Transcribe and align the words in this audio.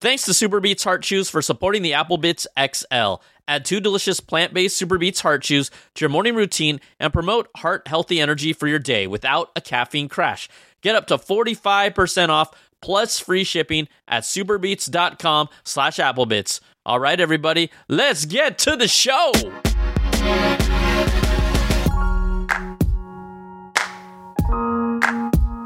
Thanks 0.00 0.24
to 0.26 0.34
Super 0.34 0.60
Beets 0.60 0.84
Heart 0.84 1.02
Chews 1.02 1.28
for 1.28 1.42
supporting 1.42 1.82
the 1.82 1.94
Apple 1.94 2.18
Bitz 2.18 2.46
XL. 2.56 3.20
Add 3.48 3.64
two 3.64 3.80
delicious 3.80 4.20
plant 4.20 4.54
based 4.54 4.76
Super 4.76 4.96
Beets 4.96 5.20
Heart 5.20 5.42
Chews 5.42 5.70
to 5.94 6.04
your 6.04 6.10
morning 6.10 6.36
routine 6.36 6.80
and 7.00 7.12
promote 7.12 7.48
heart 7.56 7.88
healthy 7.88 8.20
energy 8.20 8.52
for 8.52 8.68
your 8.68 8.78
day 8.78 9.08
without 9.08 9.50
a 9.56 9.60
caffeine 9.60 10.08
crash. 10.08 10.48
Get 10.82 10.94
up 10.94 11.08
to 11.08 11.18
45% 11.18 12.28
off 12.28 12.50
plus 12.80 13.18
free 13.18 13.42
shipping 13.42 13.88
at 14.06 14.22
superbeets.com 14.22 15.48
slash 15.64 15.96
applebitz. 15.96 16.60
All 16.86 17.00
right, 17.00 17.18
everybody, 17.18 17.70
let's 17.88 18.24
get 18.24 18.58
to 18.58 18.76
the 18.76 18.86
show. 18.86 19.32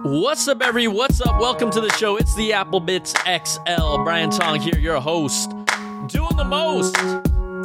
What's 0.05 0.49
up, 0.49 0.61
every? 0.65 0.89
What's 0.89 1.21
up? 1.21 1.41
Welcome 1.41 1.71
to 1.71 1.81
the 1.81 1.93
show. 1.93 2.17
It's 2.17 2.35
the 2.35 2.55
Apple 2.55 2.81
Bitz 2.81 3.15
XL. 3.23 4.03
Brian 4.03 4.31
Tong 4.31 4.59
here, 4.59 4.77
your 4.77 5.01
host, 5.01 5.51
doing 6.09 6.37
the 6.37 6.45
most 6.45 6.97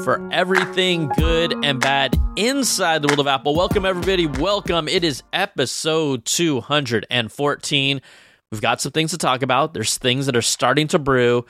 for 0.04 0.30
everything 0.32 1.08
good 1.18 1.56
and 1.66 1.80
bad 1.80 2.16
inside 2.36 3.02
the 3.02 3.08
world 3.08 3.22
of 3.22 3.26
Apple. 3.26 3.56
Welcome, 3.56 3.86
everybody. 3.86 4.28
Welcome. 4.28 4.88
It 4.88 5.04
is 5.04 5.24
episode 5.34 6.26
214. 6.26 8.02
We've 8.52 8.62
got 8.62 8.82
some 8.82 8.92
things 8.92 9.10
to 9.12 9.18
talk 9.18 9.42
about. 9.42 9.74
There's 9.74 9.98
things 9.98 10.28
that 10.28 10.36
are 10.36 10.44
starting 10.44 10.88
to 10.90 11.00
brew. 11.00 11.44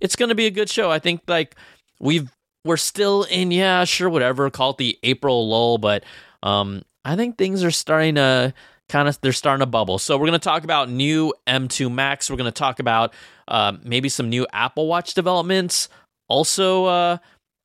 It's 0.00 0.16
going 0.16 0.30
to 0.30 0.34
be 0.34 0.46
a 0.46 0.50
good 0.50 0.70
show. 0.70 0.90
I 0.90 1.00
think, 1.00 1.20
like, 1.28 1.54
we've 2.00 2.30
we're 2.64 2.78
still 2.78 3.24
in, 3.24 3.50
yeah, 3.50 3.84
sure, 3.84 4.08
whatever. 4.08 4.48
Call 4.48 4.70
it 4.70 4.78
the 4.78 4.98
April 5.02 5.50
lull, 5.50 5.76
but 5.76 6.02
um, 6.42 6.82
I 7.04 7.14
think 7.14 7.36
things 7.36 7.62
are 7.62 7.70
starting 7.70 8.14
to 8.14 8.54
kind 8.90 9.08
of 9.08 9.18
they're 9.20 9.32
starting 9.32 9.60
to 9.60 9.66
bubble. 9.66 9.98
So 9.98 10.18
we're 10.18 10.26
going 10.26 10.38
to 10.38 10.44
talk 10.44 10.64
about 10.64 10.90
new 10.90 11.32
M2 11.46 11.90
Max. 11.90 12.28
We're 12.28 12.36
going 12.36 12.44
to 12.46 12.52
talk 12.52 12.80
about 12.80 13.14
uh, 13.48 13.74
maybe 13.82 14.08
some 14.08 14.28
new 14.28 14.46
Apple 14.52 14.86
Watch 14.86 15.14
developments. 15.14 15.88
Also, 16.28 16.84
uh, 16.84 17.18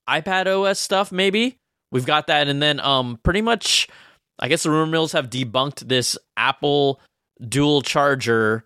iPad 0.09 0.47
OS 0.47 0.79
stuff. 0.79 1.11
Maybe 1.11 1.57
we've 1.91 2.05
got 2.05 2.27
that, 2.27 2.47
and 2.47 2.61
then 2.61 2.79
um, 2.79 3.19
pretty 3.23 3.41
much, 3.41 3.87
I 4.39 4.47
guess 4.47 4.63
the 4.63 4.71
rumor 4.71 4.91
mills 4.91 5.11
have 5.11 5.29
debunked 5.29 5.87
this 5.87 6.17
Apple 6.37 7.01
dual 7.47 7.81
charger, 7.81 8.65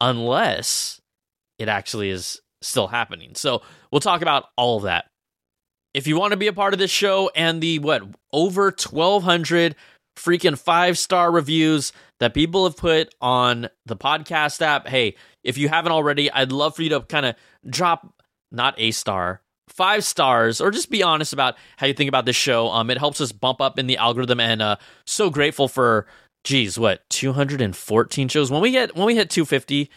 unless 0.00 1.00
it 1.58 1.68
actually 1.68 2.10
is 2.10 2.40
still 2.60 2.88
happening. 2.88 3.34
So 3.34 3.62
we'll 3.90 4.00
talk 4.00 4.22
about 4.22 4.46
all 4.56 4.78
of 4.78 4.84
that. 4.84 5.06
If 5.94 6.06
you 6.06 6.18
want 6.18 6.32
to 6.32 6.38
be 6.38 6.46
a 6.46 6.52
part 6.52 6.72
of 6.72 6.78
this 6.78 6.90
show 6.90 7.30
and 7.34 7.62
the 7.62 7.78
what 7.78 8.02
over 8.32 8.64
1200 8.64 9.76
freaking 10.16 10.58
five 10.58 10.98
star 10.98 11.30
reviews 11.30 11.92
that 12.20 12.34
people 12.34 12.64
have 12.64 12.76
put 12.76 13.14
on 13.20 13.68
the 13.86 13.96
podcast 13.96 14.60
app. 14.62 14.86
Hey, 14.86 15.16
if 15.42 15.58
you 15.58 15.68
haven't 15.68 15.92
already, 15.92 16.30
I'd 16.30 16.52
love 16.52 16.76
for 16.76 16.82
you 16.82 16.90
to 16.90 17.00
kind 17.00 17.26
of 17.26 17.34
drop 17.68 18.22
not 18.50 18.74
a 18.78 18.90
star, 18.90 19.42
five 19.68 20.04
stars, 20.04 20.60
or 20.60 20.70
just 20.70 20.90
be 20.90 21.02
honest 21.02 21.32
about 21.32 21.56
how 21.76 21.86
you 21.86 21.94
think 21.94 22.08
about 22.08 22.26
this 22.26 22.36
show. 22.36 22.68
Um, 22.68 22.90
it 22.90 22.98
helps 22.98 23.20
us 23.20 23.32
bump 23.32 23.60
up 23.60 23.78
in 23.78 23.86
the 23.86 23.96
algorithm, 23.96 24.40
and 24.40 24.62
uh, 24.62 24.76
so 25.06 25.30
grateful 25.30 25.68
for. 25.68 26.06
Geez, 26.44 26.76
what 26.76 27.08
214 27.10 28.26
shows? 28.26 28.50
When 28.50 28.60
we 28.60 28.72
get 28.72 28.96
when 28.96 29.06
we 29.06 29.14
hit 29.14 29.30
250, 29.30 29.88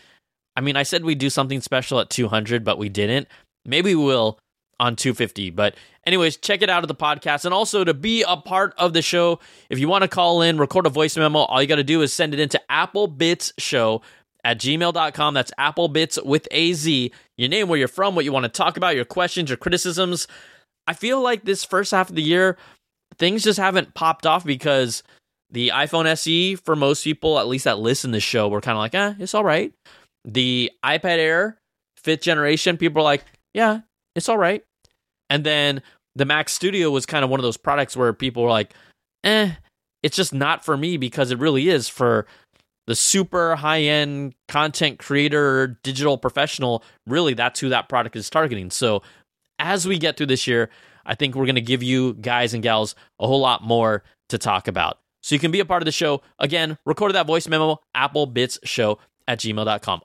I 0.55 0.61
mean, 0.61 0.75
I 0.75 0.83
said 0.83 1.03
we'd 1.03 1.17
do 1.17 1.31
something 1.31 1.59
special 1.59 1.99
at 1.99 2.11
200, 2.11 2.63
but 2.63 2.77
we 2.77 2.87
didn't. 2.87 3.27
Maybe 3.65 3.95
we 3.95 4.05
will 4.05 4.37
on 4.79 4.95
250. 4.95 5.49
But, 5.51 5.75
anyways, 6.05 6.37
check 6.37 6.61
it 6.61 6.69
out 6.69 6.83
at 6.83 6.87
the 6.87 6.95
podcast. 6.95 7.45
And 7.45 7.53
also 7.53 7.83
to 7.83 7.93
be 7.93 8.23
a 8.27 8.37
part 8.37 8.73
of 8.77 8.93
the 8.93 9.01
show, 9.01 9.39
if 9.69 9.79
you 9.79 9.87
want 9.87 10.03
to 10.03 10.07
call 10.07 10.41
in, 10.41 10.57
record 10.57 10.85
a 10.85 10.89
voice 10.89 11.15
memo, 11.17 11.39
all 11.39 11.61
you 11.61 11.67
got 11.67 11.75
to 11.75 11.83
do 11.83 12.01
is 12.01 12.13
send 12.13 12.33
it 12.33 12.39
into 12.39 12.61
applebitzshow 12.69 14.01
at 14.43 14.59
gmail.com. 14.59 15.33
That's 15.33 15.51
applebitz 15.59 16.23
with 16.23 16.47
a 16.51 16.73
Z. 16.73 17.11
Your 17.37 17.49
name, 17.49 17.67
where 17.67 17.79
you're 17.79 17.87
from, 17.87 18.15
what 18.15 18.25
you 18.25 18.31
want 18.31 18.43
to 18.45 18.49
talk 18.49 18.77
about, 18.77 18.95
your 18.95 19.05
questions, 19.05 19.49
your 19.49 19.57
criticisms. 19.57 20.27
I 20.87 20.93
feel 20.93 21.21
like 21.21 21.43
this 21.43 21.63
first 21.63 21.91
half 21.91 22.09
of 22.09 22.15
the 22.15 22.21
year, 22.21 22.57
things 23.17 23.43
just 23.43 23.59
haven't 23.59 23.93
popped 23.95 24.25
off 24.25 24.45
because 24.45 25.03
the 25.49 25.69
iPhone 25.69 26.05
SE, 26.05 26.55
for 26.55 26.75
most 26.75 27.03
people, 27.03 27.39
at 27.39 27.47
least 27.47 27.65
that 27.65 27.79
listen 27.79 28.11
to 28.11 28.17
the 28.17 28.21
show, 28.21 28.47
were 28.47 28.61
kind 28.61 28.75
of 28.75 28.79
like, 28.79 28.95
eh, 28.95 29.13
it's 29.19 29.33
all 29.33 29.43
right. 29.43 29.73
The 30.23 30.71
iPad 30.83 31.17
Air, 31.17 31.57
fifth 31.97 32.21
generation, 32.21 32.77
people 32.77 33.01
are 33.01 33.03
like, 33.03 33.23
yeah, 33.53 33.81
it's 34.15 34.29
all 34.29 34.37
right. 34.37 34.63
And 35.29 35.43
then 35.43 35.81
the 36.15 36.25
Mac 36.25 36.49
Studio 36.49 36.91
was 36.91 37.05
kind 37.05 37.23
of 37.23 37.29
one 37.29 37.39
of 37.39 37.43
those 37.43 37.57
products 37.57 37.95
where 37.97 38.13
people 38.13 38.43
were 38.43 38.49
like, 38.49 38.73
eh, 39.23 39.51
it's 40.03 40.15
just 40.15 40.33
not 40.33 40.63
for 40.63 40.77
me 40.77 40.97
because 40.97 41.31
it 41.31 41.39
really 41.39 41.69
is 41.69 41.89
for 41.89 42.27
the 42.87 42.95
super 42.95 43.55
high 43.55 43.81
end 43.81 44.35
content 44.47 44.99
creator, 44.99 45.79
digital 45.83 46.17
professional. 46.17 46.83
Really, 47.07 47.33
that's 47.33 47.59
who 47.59 47.69
that 47.69 47.89
product 47.89 48.15
is 48.15 48.29
targeting. 48.29 48.69
So 48.69 49.01
as 49.59 49.87
we 49.87 49.97
get 49.97 50.17
through 50.17 50.27
this 50.27 50.47
year, 50.47 50.69
I 51.05 51.15
think 51.15 51.35
we're 51.35 51.45
going 51.45 51.55
to 51.55 51.61
give 51.61 51.83
you 51.83 52.13
guys 52.15 52.53
and 52.53 52.63
gals 52.63 52.95
a 53.19 53.27
whole 53.27 53.39
lot 53.39 53.63
more 53.63 54.03
to 54.29 54.37
talk 54.37 54.67
about. 54.67 54.99
So 55.23 55.33
you 55.33 55.39
can 55.39 55.51
be 55.51 55.59
a 55.59 55.65
part 55.65 55.81
of 55.81 55.85
the 55.85 55.91
show. 55.91 56.21
Again, 56.39 56.77
record 56.85 57.13
that 57.13 57.27
voice 57.27 57.47
memo, 57.47 57.79
applebitzshow 57.95 58.97
at 59.27 59.39
gmail.com. 59.39 60.01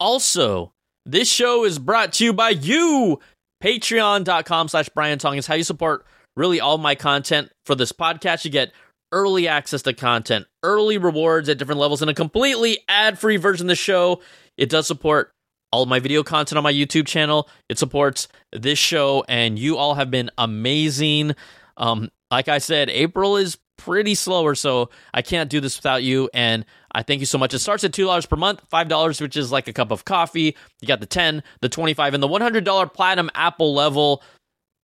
Also, 0.00 0.72
this 1.04 1.30
show 1.30 1.64
is 1.64 1.78
brought 1.78 2.14
to 2.14 2.24
you 2.24 2.32
by 2.32 2.50
you 2.50 3.20
Patreon.com 3.64 4.68
slash 4.68 4.90
Brian 4.90 5.18
Tong 5.18 5.38
is 5.38 5.46
how 5.46 5.54
you 5.54 5.64
support 5.64 6.04
really 6.36 6.60
all 6.60 6.76
my 6.76 6.94
content 6.94 7.50
for 7.64 7.74
this 7.74 7.92
podcast. 7.92 8.44
You 8.44 8.50
get 8.50 8.72
early 9.10 9.48
access 9.48 9.80
to 9.82 9.94
content, 9.94 10.46
early 10.62 10.98
rewards 10.98 11.48
at 11.48 11.56
different 11.56 11.80
levels, 11.80 12.02
and 12.02 12.10
a 12.10 12.14
completely 12.14 12.80
ad 12.88 13.18
free 13.18 13.38
version 13.38 13.64
of 13.64 13.68
the 13.68 13.74
show. 13.74 14.20
It 14.58 14.68
does 14.68 14.86
support 14.86 15.32
all 15.72 15.86
my 15.86 15.98
video 15.98 16.22
content 16.22 16.58
on 16.58 16.62
my 16.62 16.74
YouTube 16.74 17.06
channel. 17.06 17.48
It 17.70 17.78
supports 17.78 18.28
this 18.52 18.78
show, 18.78 19.24
and 19.28 19.58
you 19.58 19.78
all 19.78 19.94
have 19.94 20.10
been 20.10 20.30
amazing. 20.36 21.34
Um, 21.78 22.10
like 22.30 22.48
I 22.48 22.58
said, 22.58 22.90
April 22.90 23.38
is 23.38 23.56
pretty 23.76 24.14
slower, 24.14 24.54
so 24.54 24.90
I 25.12 25.22
can't 25.22 25.50
do 25.50 25.60
this 25.60 25.76
without 25.76 26.02
you. 26.02 26.30
And 26.32 26.64
I 26.92 27.02
thank 27.02 27.20
you 27.20 27.26
so 27.26 27.38
much. 27.38 27.54
It 27.54 27.58
starts 27.58 27.84
at 27.84 27.92
$2 27.92 28.28
per 28.28 28.36
month, 28.36 28.62
$5, 28.70 29.20
which 29.20 29.36
is 29.36 29.52
like 29.52 29.68
a 29.68 29.72
cup 29.72 29.90
of 29.90 30.04
coffee. 30.04 30.56
You 30.80 30.88
got 30.88 31.00
the 31.00 31.06
10, 31.06 31.42
the 31.60 31.68
25, 31.68 32.14
and 32.14 32.22
the 32.22 32.28
$100 32.28 32.92
platinum 32.92 33.30
Apple 33.34 33.74
level. 33.74 34.22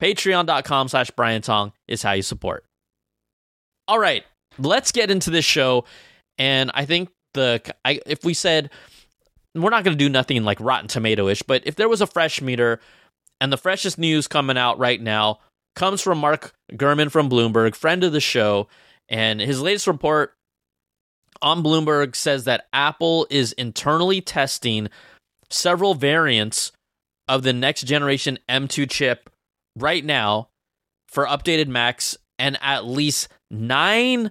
Patreon.com 0.03 0.89
slash 0.89 1.11
Brian 1.11 1.43
Tong 1.43 1.73
is 1.87 2.03
how 2.03 2.12
you 2.12 2.23
support. 2.23 2.65
All 3.87 3.99
right, 3.99 4.25
let's 4.59 4.93
get 4.93 5.11
into 5.11 5.31
this 5.31 5.45
show. 5.45 5.84
And 6.39 6.71
I 6.75 6.84
think 6.87 7.11
the 7.34 7.62
I, 7.84 8.01
if 8.07 8.25
we 8.25 8.34
said 8.34 8.71
we're 9.55 9.71
not 9.71 9.84
going 9.84 9.97
to 9.97 10.05
do 10.05 10.09
nothing 10.09 10.45
like 10.45 10.61
Rotten 10.61 10.89
Tomato 10.89 11.28
ish, 11.28 11.43
but 11.43 11.62
if 11.67 11.75
there 11.75 11.89
was 11.89 12.01
a 12.01 12.07
fresh 12.07 12.41
meter 12.41 12.81
and 13.41 13.53
the 13.53 13.59
freshest 13.59 13.99
news 13.99 14.28
coming 14.28 14.57
out 14.57 14.78
right 14.78 15.01
now 15.01 15.41
comes 15.76 16.00
from 16.00 16.19
Mark 16.19 16.53
Gurman 16.72 17.10
from 17.10 17.28
Bloomberg, 17.31 17.75
friend 17.75 18.04
of 18.04 18.12
the 18.12 18.20
show, 18.20 18.69
and 19.08 19.41
his 19.41 19.60
latest 19.60 19.86
report 19.86 20.34
on 21.42 21.62
Bloomberg 21.62 22.14
says 22.14 22.44
that 22.44 22.66
Apple 22.72 23.26
is 23.31 23.53
internally 23.53 24.20
testing 24.20 24.88
several 25.48 25.94
variants 25.94 26.72
of 27.28 27.42
the 27.42 27.53
next 27.53 27.82
generation 27.82 28.38
M2 28.48 28.91
chip 28.91 29.30
right 29.76 30.04
now 30.04 30.48
for 31.09 31.26
updated 31.26 31.69
Macs 31.69 32.16
and 32.38 32.59
at 32.62 32.86
least 32.86 33.28
nine 33.50 34.30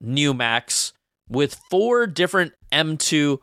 new 0.00 0.34
Macs 0.34 0.92
with 1.28 1.60
four 1.70 2.06
different 2.06 2.52
M2 2.72 3.38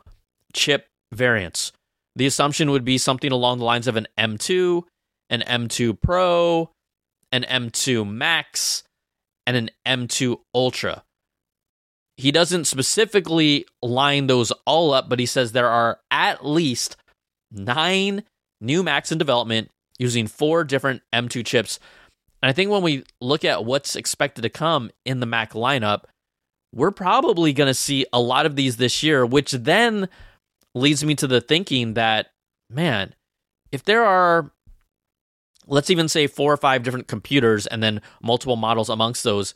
chip 0.52 0.86
variants. 1.12 1.72
The 2.16 2.26
assumption 2.26 2.70
would 2.70 2.84
be 2.84 2.98
something 2.98 3.32
along 3.32 3.58
the 3.58 3.64
lines 3.64 3.86
of 3.86 3.96
an 3.96 4.08
M2, 4.18 4.82
an 5.30 5.40
M2 5.42 6.00
Pro, 6.00 6.70
an 7.32 7.42
M2 7.42 8.08
Max, 8.08 8.82
and 9.46 9.56
an 9.56 9.70
M2 9.86 10.38
Ultra. 10.54 11.04
He 12.16 12.32
doesn't 12.32 12.66
specifically 12.66 13.64
line 13.82 14.26
those 14.26 14.52
all 14.66 14.92
up, 14.92 15.08
but 15.08 15.18
he 15.18 15.26
says 15.26 15.52
there 15.52 15.68
are 15.68 16.00
at 16.10 16.44
least 16.44 16.96
nine 17.50 18.24
new 18.60 18.82
Macs 18.82 19.12
in 19.12 19.18
development 19.18 19.70
using 19.98 20.26
four 20.26 20.64
different 20.64 21.02
M2 21.14 21.46
chips. 21.46 21.78
And 22.42 22.50
I 22.50 22.52
think 22.52 22.70
when 22.70 22.82
we 22.82 23.04
look 23.20 23.44
at 23.44 23.64
what's 23.64 23.96
expected 23.96 24.42
to 24.42 24.50
come 24.50 24.90
in 25.04 25.20
the 25.20 25.26
Mac 25.26 25.52
lineup, 25.52 26.04
we're 26.74 26.90
probably 26.90 27.52
going 27.52 27.68
to 27.68 27.74
see 27.74 28.04
a 28.12 28.20
lot 28.20 28.46
of 28.46 28.56
these 28.56 28.76
this 28.76 29.02
year, 29.02 29.24
which 29.24 29.52
then 29.52 30.08
leads 30.74 31.04
me 31.04 31.14
to 31.14 31.26
the 31.26 31.40
thinking 31.40 31.94
that, 31.94 32.28
man, 32.68 33.14
if 33.72 33.82
there 33.82 34.04
are 34.04 34.52
let's 35.68 35.90
even 35.90 36.08
say 36.08 36.26
four 36.26 36.52
or 36.52 36.56
five 36.56 36.82
different 36.82 37.06
computers 37.06 37.66
and 37.66 37.82
then 37.82 38.00
multiple 38.22 38.56
models 38.56 38.88
amongst 38.88 39.22
those 39.22 39.54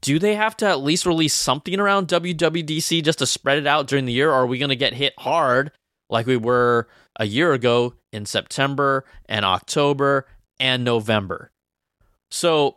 do 0.00 0.18
they 0.18 0.34
have 0.34 0.56
to 0.58 0.66
at 0.66 0.80
least 0.80 1.06
release 1.06 1.34
something 1.34 1.78
around 1.78 2.08
WWDC 2.08 3.02
just 3.02 3.18
to 3.18 3.26
spread 3.26 3.58
it 3.58 3.66
out 3.66 3.86
during 3.86 4.04
the 4.04 4.12
year? 4.12 4.30
Or 4.30 4.42
are 4.42 4.46
we 4.46 4.58
going 4.58 4.68
to 4.68 4.76
get 4.76 4.94
hit 4.94 5.14
hard 5.18 5.72
like 6.08 6.26
we 6.26 6.36
were 6.36 6.88
a 7.16 7.24
year 7.24 7.52
ago 7.52 7.94
in 8.12 8.24
September 8.26 9.04
and 9.28 9.44
October 9.44 10.26
and 10.60 10.84
November? 10.84 11.50
So 12.30 12.76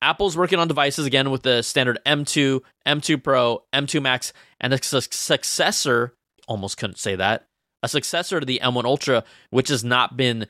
Apple's 0.00 0.36
working 0.36 0.58
on 0.58 0.68
devices 0.68 1.06
again 1.06 1.30
with 1.30 1.42
the 1.42 1.62
standard 1.62 1.98
M2, 2.06 2.60
M2 2.86 3.22
Pro, 3.22 3.64
M2 3.72 4.00
Max, 4.00 4.32
and 4.60 4.72
a 4.72 4.82
su- 4.82 5.00
successor, 5.00 6.14
almost 6.48 6.78
couldn't 6.78 6.98
say 6.98 7.16
that, 7.16 7.46
a 7.82 7.88
successor 7.88 8.40
to 8.40 8.46
the 8.46 8.60
M1 8.62 8.84
Ultra, 8.84 9.24
which 9.50 9.68
has 9.68 9.84
not 9.84 10.16
been 10.16 10.46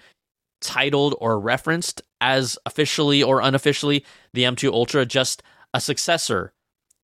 titled 0.64 1.14
or 1.20 1.38
referenced 1.38 2.02
as 2.20 2.58
officially 2.66 3.22
or 3.22 3.40
unofficially 3.40 4.04
the 4.32 4.42
M2 4.42 4.72
Ultra, 4.72 5.06
just 5.06 5.42
a 5.72 5.80
successor 5.80 6.52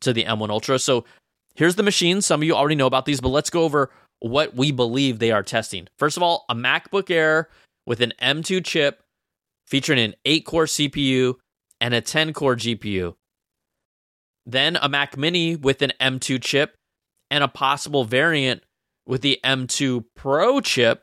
to 0.00 0.12
the 0.12 0.24
M1 0.24 0.50
Ultra. 0.50 0.78
So 0.78 1.04
here's 1.54 1.76
the 1.76 1.82
machine. 1.82 2.22
Some 2.22 2.40
of 2.40 2.46
you 2.46 2.54
already 2.54 2.74
know 2.74 2.86
about 2.86 3.04
these, 3.04 3.20
but 3.20 3.28
let's 3.28 3.50
go 3.50 3.62
over 3.62 3.90
what 4.20 4.54
we 4.54 4.72
believe 4.72 5.18
they 5.18 5.30
are 5.30 5.42
testing. 5.42 5.88
First 5.98 6.16
of 6.16 6.22
all, 6.22 6.44
a 6.48 6.54
MacBook 6.54 7.10
Air 7.10 7.48
with 7.86 8.00
an 8.00 8.12
M2 8.20 8.64
chip 8.64 9.02
featuring 9.66 9.98
an 9.98 10.14
8 10.24 10.44
core 10.44 10.64
CPU 10.64 11.34
and 11.80 11.94
a 11.94 12.00
10 12.00 12.32
core 12.32 12.56
GPU. 12.56 13.14
Then 14.46 14.76
a 14.80 14.88
Mac 14.88 15.16
Mini 15.16 15.56
with 15.56 15.82
an 15.82 15.92
M2 16.00 16.42
chip 16.42 16.74
and 17.30 17.44
a 17.44 17.48
possible 17.48 18.04
variant 18.04 18.62
with 19.06 19.22
the 19.22 19.38
M2 19.44 20.04
Pro 20.16 20.60
chip. 20.60 21.02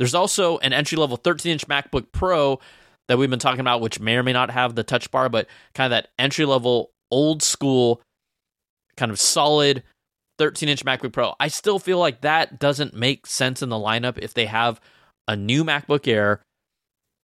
There's 0.00 0.14
also 0.14 0.56
an 0.60 0.72
entry 0.72 0.96
level 0.96 1.18
13 1.18 1.52
inch 1.52 1.68
MacBook 1.68 2.10
Pro 2.10 2.58
that 3.06 3.18
we've 3.18 3.28
been 3.28 3.38
talking 3.38 3.60
about, 3.60 3.82
which 3.82 4.00
may 4.00 4.16
or 4.16 4.22
may 4.22 4.32
not 4.32 4.50
have 4.50 4.74
the 4.74 4.82
touch 4.82 5.10
bar, 5.10 5.28
but 5.28 5.46
kind 5.74 5.84
of 5.84 5.90
that 5.90 6.08
entry 6.18 6.46
level, 6.46 6.90
old 7.10 7.42
school, 7.42 8.00
kind 8.96 9.12
of 9.12 9.20
solid 9.20 9.82
13 10.38 10.70
inch 10.70 10.86
MacBook 10.86 11.12
Pro. 11.12 11.34
I 11.38 11.48
still 11.48 11.78
feel 11.78 11.98
like 11.98 12.22
that 12.22 12.58
doesn't 12.58 12.94
make 12.94 13.26
sense 13.26 13.60
in 13.60 13.68
the 13.68 13.76
lineup 13.76 14.16
if 14.16 14.32
they 14.32 14.46
have 14.46 14.80
a 15.28 15.36
new 15.36 15.64
MacBook 15.64 16.08
Air. 16.08 16.40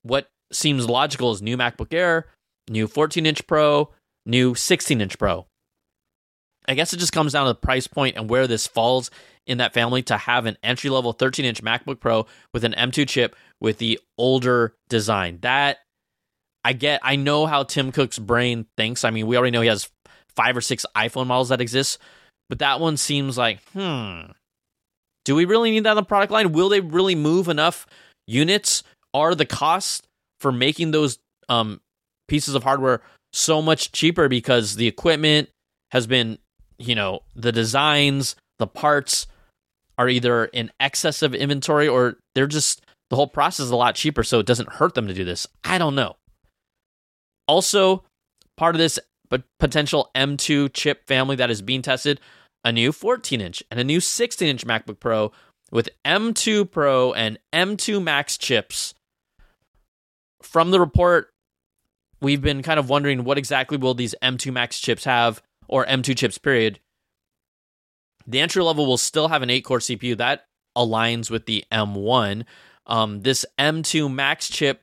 What 0.02 0.28
seems 0.52 0.86
logical 0.86 1.32
is 1.32 1.40
new 1.40 1.56
MacBook 1.56 1.94
Air, 1.94 2.26
new 2.68 2.86
14 2.86 3.24
inch 3.24 3.46
Pro, 3.46 3.88
new 4.26 4.54
16 4.54 5.00
inch 5.00 5.18
Pro. 5.18 5.46
I 6.68 6.74
guess 6.74 6.92
it 6.92 6.98
just 6.98 7.12
comes 7.12 7.32
down 7.32 7.46
to 7.46 7.50
the 7.50 7.54
price 7.54 7.86
point 7.86 8.16
and 8.16 8.28
where 8.28 8.46
this 8.46 8.66
falls 8.66 9.10
in 9.46 9.58
that 9.58 9.74
family 9.74 10.02
to 10.02 10.16
have 10.16 10.46
an 10.46 10.56
entry 10.62 10.90
level 10.90 11.12
13 11.12 11.44
inch 11.44 11.62
MacBook 11.62 12.00
Pro 12.00 12.26
with 12.52 12.64
an 12.64 12.72
M2 12.72 13.08
chip 13.08 13.36
with 13.60 13.78
the 13.78 13.98
older 14.18 14.74
design. 14.88 15.38
That 15.42 15.78
I 16.64 16.72
get, 16.72 17.00
I 17.04 17.16
know 17.16 17.46
how 17.46 17.62
Tim 17.62 17.92
Cook's 17.92 18.18
brain 18.18 18.66
thinks. 18.76 19.04
I 19.04 19.10
mean, 19.10 19.26
we 19.26 19.36
already 19.36 19.52
know 19.52 19.60
he 19.60 19.68
has 19.68 19.88
five 20.34 20.56
or 20.56 20.60
six 20.60 20.84
iPhone 20.96 21.28
models 21.28 21.50
that 21.50 21.60
exist, 21.60 21.98
but 22.48 22.58
that 22.58 22.80
one 22.80 22.96
seems 22.96 23.38
like, 23.38 23.60
hmm, 23.72 24.32
do 25.24 25.34
we 25.34 25.44
really 25.44 25.70
need 25.70 25.84
that 25.84 25.90
on 25.90 25.96
the 25.96 26.02
product 26.02 26.32
line? 26.32 26.52
Will 26.52 26.68
they 26.68 26.80
really 26.80 27.14
move 27.14 27.48
enough 27.48 27.86
units? 28.26 28.82
Are 29.14 29.34
the 29.34 29.46
costs 29.46 30.02
for 30.40 30.52
making 30.52 30.90
those 30.90 31.18
um, 31.48 31.80
pieces 32.28 32.54
of 32.54 32.62
hardware 32.62 33.00
so 33.32 33.62
much 33.62 33.92
cheaper 33.92 34.28
because 34.28 34.76
the 34.76 34.86
equipment 34.86 35.48
has 35.90 36.06
been, 36.06 36.38
you 36.78 36.94
know, 36.94 37.20
the 37.34 37.52
designs, 37.52 38.36
the 38.58 38.66
parts 38.66 39.26
are 39.98 40.08
either 40.08 40.46
in 40.46 40.70
excess 40.78 41.22
of 41.22 41.34
inventory 41.34 41.88
or 41.88 42.16
they're 42.34 42.46
just 42.46 42.82
the 43.08 43.16
whole 43.16 43.28
process 43.28 43.66
is 43.66 43.70
a 43.70 43.76
lot 43.76 43.94
cheaper, 43.94 44.24
so 44.24 44.40
it 44.40 44.46
doesn't 44.46 44.74
hurt 44.74 44.94
them 44.94 45.06
to 45.06 45.14
do 45.14 45.24
this. 45.24 45.46
I 45.64 45.78
don't 45.78 45.94
know. 45.94 46.16
Also, 47.46 48.04
part 48.56 48.74
of 48.74 48.78
this 48.78 48.98
but 49.28 49.42
potential 49.58 50.10
M2 50.14 50.72
chip 50.72 51.06
family 51.06 51.36
that 51.36 51.50
is 51.50 51.62
being 51.62 51.82
tested, 51.82 52.20
a 52.64 52.72
new 52.72 52.92
14 52.92 53.40
inch 53.40 53.62
and 53.70 53.80
a 53.80 53.84
new 53.84 54.00
16 54.00 54.48
inch 54.48 54.66
MacBook 54.66 55.00
Pro 55.00 55.32
with 55.70 55.88
M2 56.04 56.70
Pro 56.70 57.12
and 57.12 57.38
M2 57.52 58.02
Max 58.02 58.38
chips. 58.38 58.94
From 60.42 60.70
the 60.70 60.80
report, 60.80 61.30
we've 62.20 62.42
been 62.42 62.62
kind 62.62 62.78
of 62.78 62.88
wondering 62.88 63.24
what 63.24 63.38
exactly 63.38 63.76
will 63.76 63.94
these 63.94 64.14
M2 64.22 64.52
Max 64.52 64.78
chips 64.78 65.04
have, 65.04 65.42
or 65.68 65.86
M2 65.86 66.16
chips, 66.16 66.38
period. 66.38 66.80
The 68.26 68.40
entry 68.40 68.62
level 68.62 68.86
will 68.86 68.98
still 68.98 69.28
have 69.28 69.42
an 69.42 69.50
8 69.50 69.60
core 69.62 69.78
CPU. 69.78 70.16
That 70.16 70.46
aligns 70.76 71.30
with 71.30 71.46
the 71.46 71.64
M1. 71.72 72.44
Um, 72.86 73.22
this 73.22 73.44
M2 73.58 74.12
Max 74.12 74.48
chip 74.48 74.82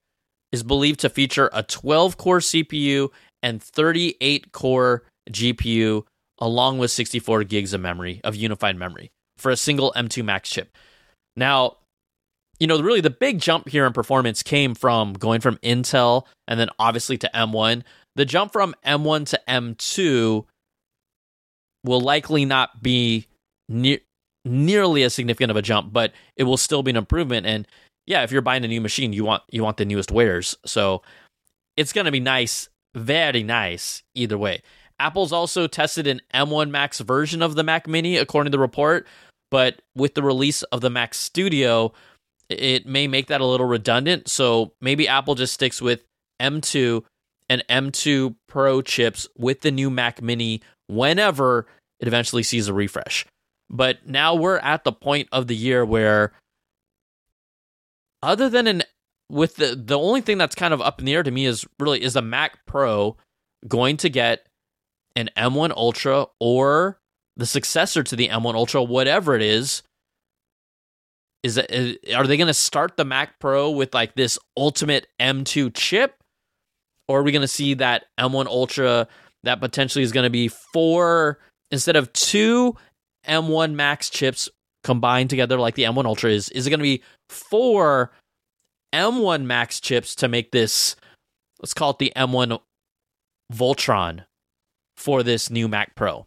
is 0.51 0.63
believed 0.63 0.99
to 1.01 1.09
feature 1.09 1.49
a 1.53 1.63
12 1.63 2.17
core 2.17 2.39
CPU 2.39 3.09
and 3.41 3.61
38 3.61 4.51
core 4.51 5.03
GPU, 5.29 6.03
along 6.39 6.77
with 6.79 6.91
64 6.91 7.43
gigs 7.43 7.73
of 7.73 7.81
memory, 7.81 8.21
of 8.23 8.35
unified 8.35 8.77
memory, 8.77 9.11
for 9.37 9.51
a 9.51 9.57
single 9.57 9.93
M2 9.95 10.23
Max 10.23 10.49
chip. 10.49 10.75
Now, 11.35 11.77
you 12.59 12.67
know, 12.67 12.79
really 12.81 13.01
the 13.01 13.09
big 13.09 13.39
jump 13.39 13.67
here 13.67 13.85
in 13.85 13.93
performance 13.93 14.43
came 14.43 14.75
from 14.75 15.13
going 15.13 15.41
from 15.41 15.57
Intel 15.57 16.25
and 16.47 16.59
then 16.59 16.69
obviously 16.79 17.17
to 17.17 17.29
M1. 17.33 17.83
The 18.15 18.25
jump 18.25 18.53
from 18.53 18.75
M1 18.85 19.27
to 19.29 19.41
M2 19.47 20.45
will 21.83 22.01
likely 22.01 22.45
not 22.45 22.81
be 22.81 23.27
ne- 23.69 24.01
nearly 24.45 25.03
as 25.03 25.13
significant 25.13 25.51
of 25.51 25.57
a 25.57 25.61
jump, 25.61 25.93
but 25.93 26.13
it 26.35 26.43
will 26.43 26.57
still 26.57 26.83
be 26.83 26.91
an 26.91 26.97
improvement. 26.97 27.45
And 27.45 27.67
yeah, 28.05 28.23
if 28.23 28.31
you're 28.31 28.41
buying 28.41 28.65
a 28.65 28.67
new 28.67 28.81
machine, 28.81 29.13
you 29.13 29.23
want 29.23 29.43
you 29.49 29.63
want 29.63 29.77
the 29.77 29.85
newest 29.85 30.11
wares. 30.11 30.57
So 30.65 31.01
it's 31.77 31.93
going 31.93 32.05
to 32.05 32.11
be 32.11 32.19
nice, 32.19 32.69
very 32.95 33.43
nice 33.43 34.03
either 34.13 34.37
way. 34.37 34.61
Apple's 34.99 35.33
also 35.33 35.67
tested 35.67 36.07
an 36.07 36.21
M1 36.33 36.69
Max 36.69 36.99
version 36.99 37.41
of 37.41 37.55
the 37.55 37.63
Mac 37.63 37.87
Mini, 37.87 38.17
according 38.17 38.51
to 38.51 38.55
the 38.55 38.61
report, 38.61 39.07
but 39.49 39.81
with 39.95 40.13
the 40.13 40.23
release 40.23 40.63
of 40.63 40.81
the 40.81 40.89
Mac 40.89 41.13
Studio, 41.13 41.93
it 42.49 42.85
may 42.85 43.07
make 43.07 43.27
that 43.27 43.41
a 43.41 43.45
little 43.45 43.65
redundant. 43.65 44.27
So 44.27 44.73
maybe 44.81 45.07
Apple 45.07 45.35
just 45.35 45.53
sticks 45.53 45.81
with 45.81 46.03
M2 46.41 47.03
and 47.49 47.63
M2 47.69 48.35
Pro 48.47 48.81
chips 48.81 49.27
with 49.37 49.61
the 49.61 49.71
new 49.71 49.89
Mac 49.89 50.21
Mini 50.21 50.61
whenever 50.87 51.67
it 51.99 52.07
eventually 52.07 52.43
sees 52.43 52.67
a 52.67 52.73
refresh. 52.73 53.25
But 53.69 54.07
now 54.07 54.35
we're 54.35 54.57
at 54.57 54.83
the 54.83 54.91
point 54.91 55.29
of 55.31 55.47
the 55.47 55.55
year 55.55 55.85
where, 55.85 56.33
other 58.21 58.49
than 58.49 58.67
an 58.67 58.83
with 59.29 59.55
the 59.55 59.75
the 59.75 59.97
only 59.97 60.21
thing 60.21 60.37
that's 60.37 60.55
kind 60.55 60.73
of 60.73 60.81
up 60.81 60.99
in 60.99 61.05
the 61.05 61.13
air 61.13 61.23
to 61.23 61.31
me 61.31 61.45
is 61.45 61.65
really 61.79 62.03
is 62.03 62.13
the 62.13 62.21
Mac 62.21 62.65
Pro 62.65 63.17
going 63.67 63.97
to 63.97 64.09
get 64.09 64.45
an 65.15 65.29
M1 65.37 65.71
Ultra 65.71 66.27
or 66.39 66.99
the 67.37 67.45
successor 67.45 68.03
to 68.03 68.15
the 68.15 68.29
M1 68.29 68.53
Ultra, 68.53 68.83
whatever 68.83 69.35
it 69.35 69.41
is, 69.41 69.81
is, 71.41 71.55
that, 71.55 71.71
is 71.71 71.97
are 72.15 72.27
they 72.27 72.37
going 72.37 72.47
to 72.47 72.53
start 72.53 72.97
the 72.97 73.05
Mac 73.05 73.39
Pro 73.39 73.69
with 73.71 73.93
like 73.93 74.15
this 74.15 74.37
ultimate 74.55 75.07
M2 75.19 75.73
chip, 75.73 76.15
or 77.07 77.19
are 77.19 77.23
we 77.23 77.31
going 77.31 77.41
to 77.41 77.47
see 77.47 77.73
that 77.75 78.05
M1 78.19 78.45
Ultra 78.45 79.07
that 79.43 79.59
potentially 79.59 80.03
is 80.03 80.11
going 80.11 80.25
to 80.25 80.29
be 80.29 80.47
four 80.47 81.39
instead 81.71 81.95
of 81.95 82.11
two 82.13 82.75
M1 83.27 83.73
Max 83.73 84.09
chips 84.09 84.49
combined 84.83 85.29
together 85.29 85.57
like 85.59 85.75
the 85.75 85.83
M1 85.83 86.05
Ultra 86.05 86.31
is? 86.31 86.49
Is 86.49 86.67
it 86.67 86.69
going 86.69 86.79
to 86.79 86.83
be 86.83 87.03
four 87.29 88.11
M1 88.93 89.45
Max 89.45 89.79
chips 89.79 90.15
to 90.15 90.27
make 90.27 90.51
this? 90.51 90.95
Let's 91.61 91.73
call 91.73 91.91
it 91.91 91.99
the 91.99 92.13
M1 92.15 92.59
Voltron 93.53 94.25
for 94.97 95.23
this 95.23 95.49
new 95.49 95.67
Mac 95.67 95.95
Pro. 95.95 96.25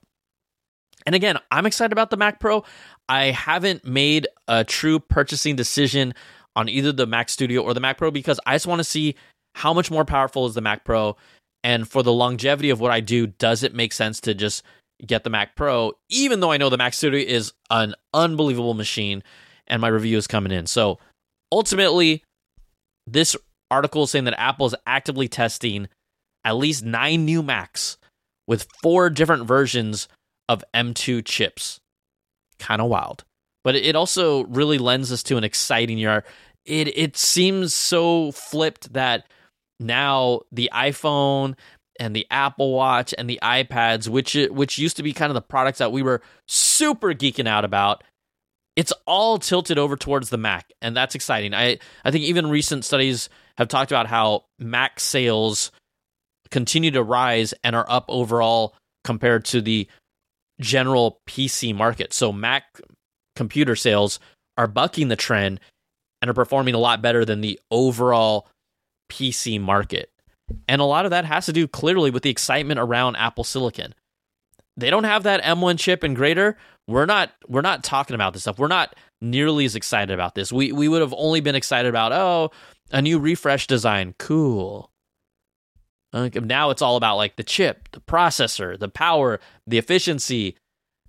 And 1.05 1.14
again, 1.14 1.38
I'm 1.52 1.67
excited 1.67 1.93
about 1.93 2.11
the 2.11 2.17
Mac 2.17 2.40
Pro. 2.40 2.64
I 3.09 3.26
haven't 3.26 3.85
made 3.85 4.26
a 4.49 4.64
true 4.64 4.99
purchasing 4.99 5.55
decision 5.55 6.14
on 6.57 6.69
either 6.69 6.90
the 6.90 7.07
Mac 7.07 7.29
Studio 7.29 7.62
or 7.62 7.75
the 7.75 7.81
Mac 7.81 7.99
Pro 7.99 8.11
because 8.11 8.40
I 8.47 8.55
just 8.55 8.67
want 8.67 8.81
to 8.81 8.85
see 8.85 9.14
how 9.55 9.73
much 9.73 9.90
more 9.90 10.05
powerful 10.05 10.47
is 10.47 10.55
the 10.55 10.61
Mac 10.61 10.85
Pro. 10.85 11.17
And 11.66 11.88
for 11.88 12.04
the 12.04 12.12
longevity 12.12 12.70
of 12.70 12.78
what 12.78 12.92
I 12.92 13.00
do, 13.00 13.26
does 13.26 13.64
it 13.64 13.75
make 13.75 13.92
sense 13.92 14.20
to 14.20 14.35
just 14.35 14.62
get 15.04 15.25
the 15.25 15.30
Mac 15.30 15.56
Pro, 15.56 15.94
even 16.08 16.38
though 16.38 16.52
I 16.52 16.58
know 16.58 16.70
the 16.70 16.78
Mac 16.78 16.94
Studio 16.94 17.18
is 17.18 17.52
an 17.70 17.96
unbelievable 18.14 18.73
machine 18.73 19.25
and 19.66 19.80
my 19.80 19.88
review 19.88 20.16
is 20.16 20.28
coming 20.28 20.52
in. 20.52 20.68
So 20.68 21.00
ultimately, 21.50 22.23
this 23.04 23.35
article 23.68 24.04
is 24.04 24.12
saying 24.12 24.26
that 24.26 24.38
Apple 24.38 24.66
is 24.66 24.76
actively 24.87 25.26
testing 25.26 25.88
at 26.44 26.56
least 26.56 26.85
nine 26.85 27.25
new 27.25 27.42
Macs 27.42 27.99
with 28.46 28.68
four 28.80 29.11
different 29.11 29.49
versions 29.49 30.06
of 30.49 30.62
M2 30.73 31.25
chips 31.25 31.80
kind 32.61 32.80
of 32.80 32.88
wild. 32.88 33.25
But 33.64 33.75
it 33.75 33.96
also 33.96 34.44
really 34.44 34.78
lends 34.78 35.11
us 35.11 35.25
to 35.25 35.37
an 35.37 35.42
exciting 35.42 35.99
year. 35.99 36.23
It 36.64 36.96
it 36.96 37.16
seems 37.16 37.75
so 37.75 38.30
flipped 38.30 38.92
that 38.92 39.26
now 39.80 40.40
the 40.52 40.71
iPhone 40.73 41.54
and 41.99 42.14
the 42.14 42.26
Apple 42.30 42.73
Watch 42.73 43.14
and 43.16 43.28
the 43.28 43.38
iPads, 43.42 44.09
which 44.09 44.37
uh, 44.37 44.49
which 44.49 44.78
used 44.78 44.97
to 44.97 45.02
be 45.02 45.12
kind 45.12 45.30
of 45.30 45.35
the 45.35 45.42
products 45.42 45.78
that 45.78 45.92
we 45.92 46.02
were 46.02 46.23
super 46.47 47.12
geeking 47.12 47.49
out 47.49 47.64
about, 47.64 48.04
it's 48.75 48.92
all 49.06 49.38
tilted 49.38 49.78
over 49.78 49.97
towards 49.97 50.30
the 50.30 50.38
Mac, 50.38 50.73
and 50.83 50.97
that's 50.97 51.14
exciting. 51.14 51.54
I 51.54 51.78
I 52.04 52.11
think 52.11 52.25
even 52.25 52.49
recent 52.49 52.85
studies 52.85 53.28
have 53.59 53.68
talked 53.68 53.90
about 53.90 54.06
how 54.06 54.45
Mac 54.59 55.00
sales 55.00 55.71
continue 56.50 56.90
to 56.92 57.02
rise 57.02 57.54
and 57.64 57.75
are 57.75 57.87
up 57.88 58.04
overall 58.09 58.75
compared 59.04 59.45
to 59.47 59.61
the 59.61 59.88
general 60.61 61.21
PC 61.28 61.75
market. 61.75 62.12
So 62.12 62.33
Mac 62.33 62.64
computer 63.35 63.76
sales 63.76 64.18
are 64.56 64.66
bucking 64.66 65.09
the 65.09 65.16
trend 65.16 65.61
and 66.21 66.30
are 66.30 66.35
performing 66.35 66.75
a 66.75 66.78
lot 66.78 67.02
better 67.02 67.25
than 67.25 67.40
the 67.40 67.61
overall 67.71 68.49
PC 69.09 69.61
market. 69.61 70.11
And 70.69 70.81
a 70.81 70.85
lot 70.85 71.05
of 71.05 71.11
that 71.11 71.25
has 71.25 71.47
to 71.47 71.53
do 71.53 71.67
clearly 71.67 72.11
with 72.11 72.23
the 72.23 72.31
excitement 72.31 72.79
around 72.79 73.17
Apple 73.17 73.45
Silicon. 73.45 73.95
They 74.77 74.91
don't 74.91 75.05
have 75.05 75.23
that 75.25 75.43
M1 75.43 75.79
chip 75.79 76.03
and 76.03 76.15
greater. 76.15 76.57
We're 76.87 77.07
not 77.07 77.33
we're 77.49 77.63
not 77.63 77.83
talking 77.83 78.15
about 78.15 78.33
this 78.33 78.43
stuff. 78.43 78.59
We're 78.59 78.69
not 78.69 78.95
nearly 79.21 79.65
as 79.65 79.75
excited 79.75 80.13
about 80.13 80.35
this. 80.35 80.53
We 80.53 80.71
we 80.73 80.89
would 80.89 81.01
have 81.01 81.15
only 81.17 81.41
been 81.41 81.55
excited 81.55 81.89
about 81.89 82.13
oh 82.13 82.51
a 82.93 83.03
new 83.03 83.19
refresh 83.19 83.67
design, 83.67 84.15
cool. 84.19 84.93
now 86.13 86.71
it's 86.71 86.83
all 86.83 86.97
about 86.97 87.17
like 87.17 87.37
the 87.37 87.43
chip, 87.43 87.89
the 87.93 88.01
processor, 88.01 88.79
the 88.79 88.89
power, 88.89 89.41
the 89.67 89.79
efficiency, 89.79 90.57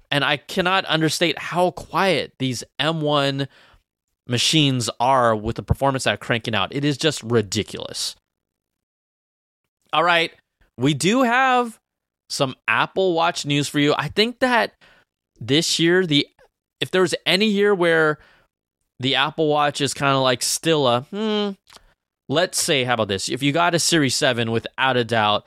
and 0.10 0.24
I 0.24 0.38
cannot 0.38 0.86
understate 0.86 1.38
how 1.38 1.72
quiet 1.72 2.34
these 2.40 2.64
M1 2.80 3.48
machines 4.28 4.90
are 5.00 5.36
with 5.36 5.56
the 5.56 5.64
performance 5.64 6.04
that 6.04 6.14
are 6.14 6.18
cranking 6.18 6.56
out. 6.56 6.74
It 6.74 6.84
is 6.84 6.98
just 6.98 7.24
ridiculous. 7.24 8.16
All 9.94 10.04
right, 10.04 10.32
we 10.78 10.94
do 10.94 11.24
have 11.24 11.80
some 12.30 12.56
Apple 12.68 13.14
Watch 13.14 13.46
news 13.46 13.68
for 13.68 13.80
you. 13.80 13.94
I 13.98 14.10
think 14.10 14.40
that 14.40 14.74
this 15.40 15.80
year 15.80 16.06
the 16.06 16.28
if 16.80 16.92
there 16.92 17.02
was 17.02 17.16
any 17.26 17.46
year 17.46 17.74
where 17.74 18.20
the 19.00 19.16
Apple 19.16 19.48
Watch 19.48 19.82
is 19.82 19.94
kind 19.94 20.16
of 20.16 20.24
like 20.24 20.42
still 20.42 20.88
a 20.88 21.02
hmm, 21.02 21.52
let's 22.30 22.62
say 22.62 22.84
how 22.84 22.96
about 22.96 23.08
this? 23.08 23.30
If 23.30 23.42
you 23.42 23.52
got 23.52 23.76
a 23.76 23.80
Series 23.80 24.16
7 24.16 24.52
without 24.52 24.98
a 24.98 25.04
doubt, 25.04 25.46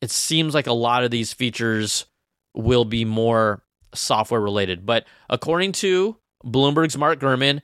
it 0.00 0.10
seems 0.10 0.54
like 0.54 0.66
a 0.66 0.72
lot 0.72 1.04
of 1.04 1.10
these 1.10 1.32
features 1.32 2.06
will 2.54 2.84
be 2.84 3.04
more 3.04 3.62
software 3.94 4.40
related. 4.40 4.86
But 4.86 5.06
according 5.28 5.72
to 5.72 6.16
Bloomberg's 6.44 6.96
Mark 6.96 7.18
Gurman, 7.18 7.60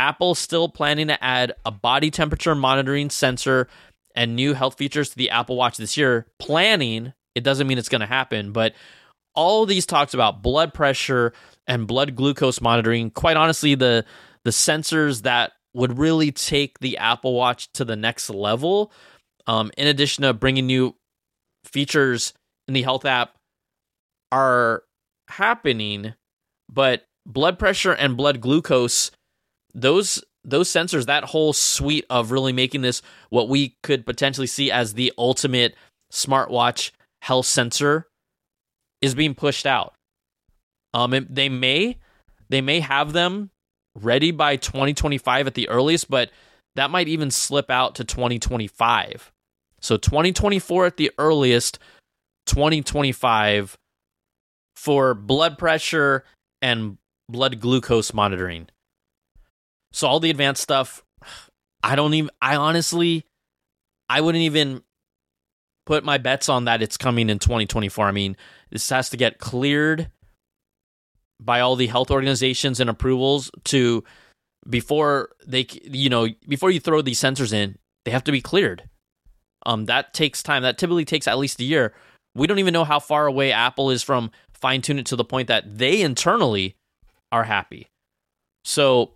Apple's 0.00 0.38
still 0.38 0.70
planning 0.70 1.08
to 1.08 1.22
add 1.22 1.52
a 1.66 1.70
body 1.70 2.10
temperature 2.10 2.54
monitoring 2.54 3.10
sensor 3.10 3.68
and 4.16 4.34
new 4.34 4.54
health 4.54 4.78
features 4.78 5.10
to 5.10 5.16
the 5.16 5.28
Apple 5.28 5.56
Watch 5.56 5.76
this 5.76 5.98
year. 5.98 6.26
Planning, 6.38 7.12
it 7.34 7.44
doesn't 7.44 7.66
mean 7.66 7.76
it's 7.76 7.90
going 7.90 8.00
to 8.00 8.06
happen, 8.06 8.52
but 8.52 8.72
all 9.34 9.66
these 9.66 9.84
talks 9.84 10.14
about 10.14 10.42
blood 10.42 10.72
pressure 10.72 11.34
and 11.66 11.86
blood 11.86 12.16
glucose 12.16 12.62
monitoring, 12.62 13.10
quite 13.10 13.36
honestly, 13.36 13.74
the 13.74 14.06
the 14.42 14.50
sensors 14.50 15.22
that 15.22 15.52
would 15.74 15.98
really 15.98 16.32
take 16.32 16.78
the 16.78 16.96
Apple 16.96 17.34
Watch 17.34 17.70
to 17.74 17.84
the 17.84 17.94
next 17.94 18.30
level, 18.30 18.90
um, 19.46 19.70
in 19.76 19.86
addition 19.86 20.22
to 20.22 20.32
bringing 20.32 20.66
new 20.66 20.96
features 21.64 22.32
in 22.66 22.72
the 22.72 22.82
health 22.82 23.04
app, 23.04 23.34
are 24.32 24.82
happening. 25.28 26.14
But 26.70 27.04
blood 27.26 27.58
pressure 27.58 27.92
and 27.92 28.16
blood 28.16 28.40
glucose, 28.40 29.10
those 29.74 30.22
those 30.42 30.70
sensors, 30.70 31.06
that 31.06 31.24
whole 31.24 31.52
suite 31.52 32.06
of 32.08 32.30
really 32.30 32.52
making 32.52 32.80
this 32.80 33.02
what 33.28 33.48
we 33.48 33.76
could 33.82 34.06
potentially 34.06 34.46
see 34.46 34.70
as 34.70 34.94
the 34.94 35.12
ultimate 35.18 35.74
smartwatch 36.10 36.92
health 37.20 37.46
sensor 37.46 38.06
is 39.02 39.14
being 39.14 39.34
pushed 39.34 39.66
out. 39.66 39.94
Um, 40.94 41.26
they 41.28 41.48
may 41.48 41.98
they 42.48 42.60
may 42.60 42.80
have 42.80 43.12
them 43.12 43.50
ready 43.94 44.30
by 44.30 44.56
2025 44.56 45.46
at 45.46 45.54
the 45.54 45.68
earliest, 45.68 46.10
but 46.10 46.30
that 46.76 46.90
might 46.90 47.08
even 47.08 47.30
slip 47.30 47.70
out 47.70 47.96
to 47.96 48.04
2025. 48.04 49.30
So 49.80 49.96
2024 49.96 50.86
at 50.86 50.96
the 50.96 51.10
earliest, 51.18 51.78
2025 52.46 53.78
for 54.76 55.14
blood 55.14 55.58
pressure 55.58 56.24
and 56.60 56.98
blood 57.28 57.60
glucose 57.60 58.12
monitoring. 58.12 58.68
So 59.92 60.06
all 60.06 60.20
the 60.20 60.30
advanced 60.30 60.62
stuff, 60.62 61.04
I 61.82 61.96
don't 61.96 62.14
even 62.14 62.30
I 62.40 62.56
honestly 62.56 63.24
I 64.08 64.20
wouldn't 64.20 64.42
even 64.42 64.82
put 65.86 66.04
my 66.04 66.18
bets 66.18 66.48
on 66.48 66.66
that 66.66 66.82
it's 66.82 66.96
coming 66.96 67.30
in 67.30 67.38
2024. 67.38 68.06
I 68.06 68.12
mean, 68.12 68.36
this 68.70 68.88
has 68.90 69.10
to 69.10 69.16
get 69.16 69.38
cleared 69.38 70.10
by 71.40 71.60
all 71.60 71.74
the 71.74 71.86
health 71.86 72.10
organizations 72.10 72.80
and 72.80 72.90
approvals 72.90 73.50
to 73.64 74.04
before 74.68 75.30
they 75.46 75.66
you 75.84 76.10
know 76.10 76.28
before 76.46 76.70
you 76.70 76.78
throw 76.78 77.00
these 77.00 77.18
sensors 77.18 77.52
in 77.52 77.78
they 78.04 78.10
have 78.10 78.24
to 78.24 78.32
be 78.32 78.40
cleared. 78.40 78.88
Um 79.66 79.86
that 79.86 80.14
takes 80.14 80.42
time. 80.42 80.62
That 80.62 80.78
typically 80.78 81.04
takes 81.04 81.26
at 81.26 81.38
least 81.38 81.60
a 81.60 81.64
year. 81.64 81.94
We 82.34 82.46
don't 82.46 82.58
even 82.58 82.72
know 82.72 82.84
how 82.84 83.00
far 83.00 83.26
away 83.26 83.52
apple 83.52 83.90
is 83.90 84.02
from 84.02 84.30
fine 84.52 84.82
tune 84.82 84.98
it 84.98 85.06
to 85.06 85.16
the 85.16 85.24
point 85.24 85.48
that 85.48 85.78
they 85.78 86.02
internally 86.02 86.76
are 87.32 87.44
happy. 87.44 87.88
So 88.64 89.14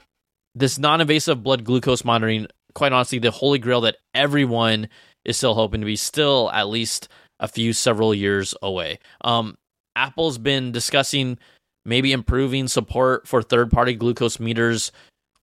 this 0.54 0.78
non-invasive 0.78 1.42
blood 1.42 1.64
glucose 1.64 2.04
monitoring 2.04 2.46
quite 2.74 2.92
honestly 2.92 3.18
the 3.18 3.30
holy 3.30 3.58
grail 3.58 3.80
that 3.82 3.96
everyone 4.14 4.88
is 5.24 5.36
still 5.36 5.54
hoping 5.54 5.80
to 5.80 5.86
be 5.86 5.96
still 5.96 6.50
at 6.52 6.68
least 6.68 7.08
a 7.40 7.48
few 7.48 7.72
several 7.72 8.14
years 8.14 8.54
away 8.62 8.98
um 9.22 9.56
apple's 9.96 10.38
been 10.38 10.72
discussing 10.72 11.38
maybe 11.84 12.12
improving 12.12 12.68
support 12.68 13.28
for 13.28 13.42
third 13.42 13.70
party 13.70 13.94
glucose 13.94 14.40
meters 14.40 14.92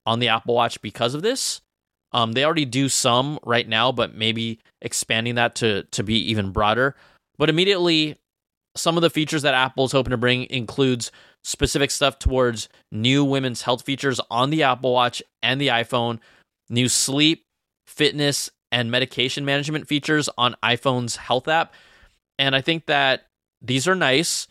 on 0.06 0.20
the 0.20 0.30
Apple 0.30 0.56
Watch 0.56 0.82
because 0.82 1.14
of 1.14 1.22
this. 1.22 1.62
Um, 2.14 2.34
they 2.34 2.44
already 2.44 2.66
do 2.66 2.90
some 2.90 3.40
right 3.44 3.68
now, 3.68 3.92
but 3.92 4.16
maybe 4.16 4.60
expanding 4.82 5.36
that 5.36 5.56
to 5.56 5.84
to 5.92 6.04
be 6.04 6.32
even 6.32 6.52
broader. 6.52 6.96
But 7.38 7.50
immediately, 7.50 8.18
some 8.76 8.98
of 8.98 9.02
the 9.02 9.10
features 9.10 9.42
that 9.42 9.54
Apple's 9.54 9.92
hoping 9.92 10.12
to 10.12 10.18
bring 10.18 10.44
includes 10.50 11.12
specific 11.44 11.92
stuff 11.92 12.20
towards 12.20 12.70
new 12.92 13.24
women's 13.24 13.62
health 13.62 13.84
features 13.84 14.20
on 14.30 14.50
the 14.50 14.64
Apple 14.64 14.94
Watch 14.94 15.22
and 15.42 15.60
the 15.60 15.68
iPhone, 15.68 16.20
new 16.70 16.88
sleep, 16.88 17.46
fitness, 17.88 18.50
and 18.72 18.90
medication 18.90 19.44
management 19.44 19.88
features 19.88 20.30
on 20.38 20.56
iPhone's 20.64 21.18
health 21.18 21.48
app. 21.48 21.74
And 22.40 22.56
I 22.56 22.62
think 22.62 22.86
that 22.86 23.28
these 23.62 23.88
are 23.88 23.96
nice. 23.96 24.48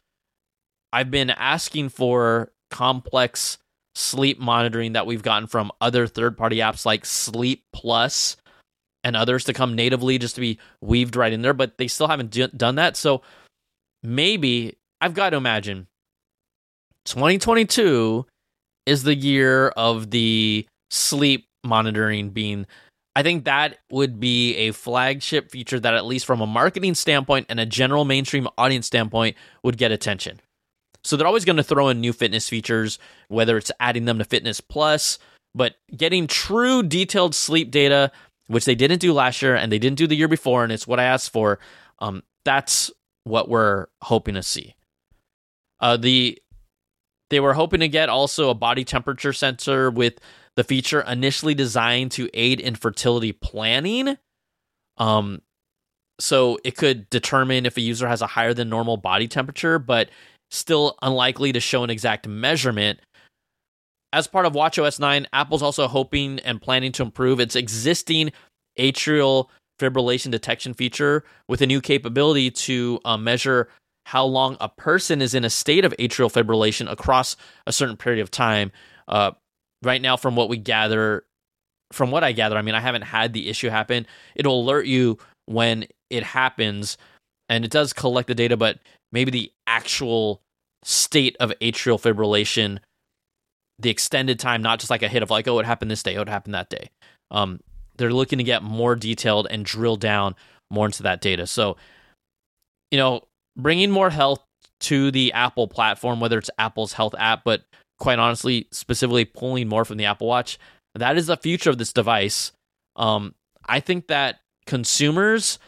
I've 0.93 1.11
been 1.11 1.31
asking 1.31 1.89
for 1.91 2.53
complex 2.71 3.59
sleep 3.95 4.39
monitoring 4.39 4.93
that 4.93 5.07
we've 5.07 5.23
gotten 5.23 5.47
from 5.47 5.73
other 5.81 6.07
third 6.07 6.37
party 6.37 6.57
apps 6.57 6.85
like 6.85 7.05
Sleep 7.05 7.65
Plus 7.73 8.37
and 9.03 9.17
others 9.17 9.45
to 9.45 9.53
come 9.53 9.75
natively 9.75 10.19
just 10.19 10.35
to 10.35 10.41
be 10.41 10.59
weaved 10.81 11.17
right 11.17 11.33
in 11.33 11.43
there, 11.43 11.55
but 11.55 11.79
they 11.79 11.89
still 11.89 12.09
haven't 12.09 12.31
d- 12.31 12.49
done 12.57 12.75
that. 12.77 12.97
So 12.97 13.23
maybe 14.03 14.77
I've 15.01 15.15
got 15.15 15.31
to 15.31 15.37
imagine 15.37 15.87
2022 17.07 18.27
is 18.87 19.03
the 19.03 19.15
year 19.15 19.69
of 19.69 20.11
the 20.11 20.67
sleep 20.91 21.47
monitoring 21.65 22.31
being 22.31 22.67
I 23.17 23.23
think 23.23 23.45
that 23.45 23.79
would 23.91 24.21
be 24.21 24.55
a 24.57 24.73
flagship 24.73 25.51
feature 25.51 25.81
that 25.81 25.95
at 25.95 26.07
least 26.07 26.27
from 26.27 26.41
a 26.41 26.47
marketing 26.47 26.95
standpoint 26.95 27.47
and 27.49 27.59
a 27.59 27.67
general 27.67 28.05
mainstream 28.05 28.47
audience 28.57 28.87
standpoint 28.87 29.37
would 29.65 29.77
get 29.77 29.91
attention. 29.91 30.41
So 31.03 31.17
they're 31.17 31.27
always 31.27 31.45
going 31.45 31.57
to 31.57 31.63
throw 31.65 31.89
in 31.89 32.01
new 32.01 32.13
fitness 32.13 32.49
features, 32.49 32.99
whether 33.29 33.57
it's 33.57 33.73
adding 33.81 34.05
them 34.05 34.19
to 34.19 34.25
Fitness 34.25 34.61
Plus, 34.61 35.19
but 35.55 35.75
getting 35.97 36.27
true 36.27 36.83
detailed 36.83 37.35
sleep 37.35 37.71
data, 37.71 38.13
which 38.47 38.65
they 38.65 38.75
didn't 38.75 39.01
do 39.01 39.13
last 39.13 39.43
year 39.43 39.57
and 39.57 39.73
they 39.73 39.79
didn't 39.79 39.99
do 39.99 40.07
the 40.07 40.17
year 40.17 40.29
before, 40.29 40.63
and 40.63 40.73
it's 40.73 40.87
what 40.87 41.01
I 41.01 41.05
asked 41.05 41.33
for. 41.33 41.59
Um, 41.99 42.23
that's 42.45 42.91
what 43.25 43.49
we're 43.49 43.87
hoping 44.03 44.35
to 44.35 44.43
see. 44.43 44.75
Uh, 45.81 45.97
the 45.97 46.41
they 47.31 47.41
were 47.41 47.55
hoping 47.55 47.81
to 47.81 47.89
get 47.89 48.09
also 48.09 48.51
a 48.51 48.55
body 48.55 48.85
temperature 48.85 49.33
sensor 49.33 49.91
with 49.91 50.19
the 50.57 50.65
feature 50.65 51.01
initially 51.03 51.55
designed 51.55 52.11
to 52.13 52.29
aid 52.35 52.61
in 52.61 52.75
fertility 52.75 53.33
planning. 53.33 54.19
Um, 54.99 55.41
so 56.19 56.59
it 56.65 56.77
could 56.77 57.09
determine 57.09 57.67
if 57.67 57.77
a 57.77 57.81
user 57.81 58.09
has 58.09 58.21
a 58.21 58.27
higher 58.27 58.53
than 58.53 58.69
normal 58.69 58.97
body 58.97 59.29
temperature, 59.29 59.79
but 59.79 60.11
still 60.51 60.99
unlikely 61.03 61.53
to 61.53 61.61
show 61.61 61.85
an 61.85 61.91
exact 61.91 62.27
measurement. 62.27 63.01
As 64.13 64.27
part 64.27 64.45
of 64.45 64.53
WatchOS 64.53 64.99
9, 64.99 65.29
Apple's 65.33 65.63
also 65.63 65.87
hoping 65.87 66.41
and 66.41 66.61
planning 66.61 66.91
to 66.93 67.03
improve 67.03 67.39
its 67.39 67.55
existing 67.55 68.33
atrial 68.79 69.49
fibrillation 69.81 70.31
detection 70.31 70.75
feature 70.75 71.25
with 71.49 71.63
a 71.63 71.67
new 71.67 71.81
capability 71.81 72.51
to 72.51 73.01
uh, 73.05 73.17
measure 73.17 73.69
how 74.07 74.25
long 74.25 74.57
a 74.61 74.69
person 74.69 75.23
is 75.23 75.35
in 75.35 75.45
a 75.45 75.51
state 75.51 75.85
of 75.85 75.95
atrial 75.99 76.31
fibrillation 76.31 76.91
across 76.91 77.37
a 77.67 77.73
certain 77.73 77.97
period 77.97 78.21
of 78.21 78.31
time. 78.31 78.73
Uh, 79.09 79.31
right 79.83 80.03
now, 80.03 80.17
from 80.17 80.37
what 80.37 80.49
we 80.49 80.57
gather, 80.57 81.25
from 81.93 82.11
what 82.11 82.25
I 82.25 82.33
gather, 82.33 82.57
I 82.57 82.63
mean, 82.63 82.75
I 82.75 82.81
haven't 82.81 83.03
had 83.03 83.33
the 83.33 83.49
issue 83.49 83.69
happen. 83.69 84.07
It'll 84.35 84.61
alert 84.63 84.87
you 84.87 85.19
when 85.47 85.87
it 86.11 86.23
happens, 86.23 86.99
and 87.49 87.65
it 87.65 87.71
does 87.71 87.93
collect 87.93 88.29
the 88.29 88.35
data, 88.35 88.57
but 88.57 88.79
maybe 89.13 89.31
the 89.31 89.53
actual 89.67 90.43
state 90.85 91.37
of 91.41 91.53
atrial 91.61 92.01
fibrillation, 92.01 92.79
the 93.79 93.91
extended 93.91 94.39
time, 94.39 94.63
not 94.63 94.79
just 94.79 94.91
like 94.91 95.03
a 95.03 95.09
hit 95.09 95.23
of 95.23 95.31
like, 95.31 95.47
oh, 95.47 95.59
it 95.59 95.67
happened 95.67 95.91
this 95.91 96.03
day, 96.03 96.17
oh, 96.17 96.23
it 96.23 96.29
happened 96.29 96.55
that 96.55 96.71
day. 96.71 96.91
Um, 97.31 97.61
they're 98.01 98.13
looking 98.13 98.39
to 98.39 98.45
get 98.45 98.63
more 98.63 98.97
detailed 98.97 99.47
and 99.51 99.65
drill 99.65 99.97
down 99.97 100.35
more 100.71 100.87
into 100.87 101.03
that 101.03 101.21
data. 101.21 101.47
So, 101.47 101.77
you 102.91 102.99
know, 102.99 103.25
bringing 103.57 103.91
more 103.91 104.09
health 104.09 104.43
to 104.81 105.11
the 105.11 105.35
Apple 105.35 105.69
platform, 105.69 106.19
whether 106.19 106.39
it's 106.39 106.51
Apple's 106.59 106.95
health 106.95 107.15
app, 107.19 107.45
but 107.45 107.63
quite 107.99 108.19
honestly, 108.19 108.67
specifically 108.73 109.27
pulling 109.27 109.69
more 109.69 109.85
from 109.85 109.99
the 109.99 110.07
Apple 110.07 110.27
Watch, 110.27 110.59
that 110.95 111.19
is 111.19 111.27
the 111.27 111.37
future 111.37 111.69
of 111.69 111.77
this 111.77 111.93
device. 111.93 112.53
Um, 112.97 113.35
I 113.69 113.81
think 113.81 114.07
that 114.07 114.41
consumers 114.67 115.59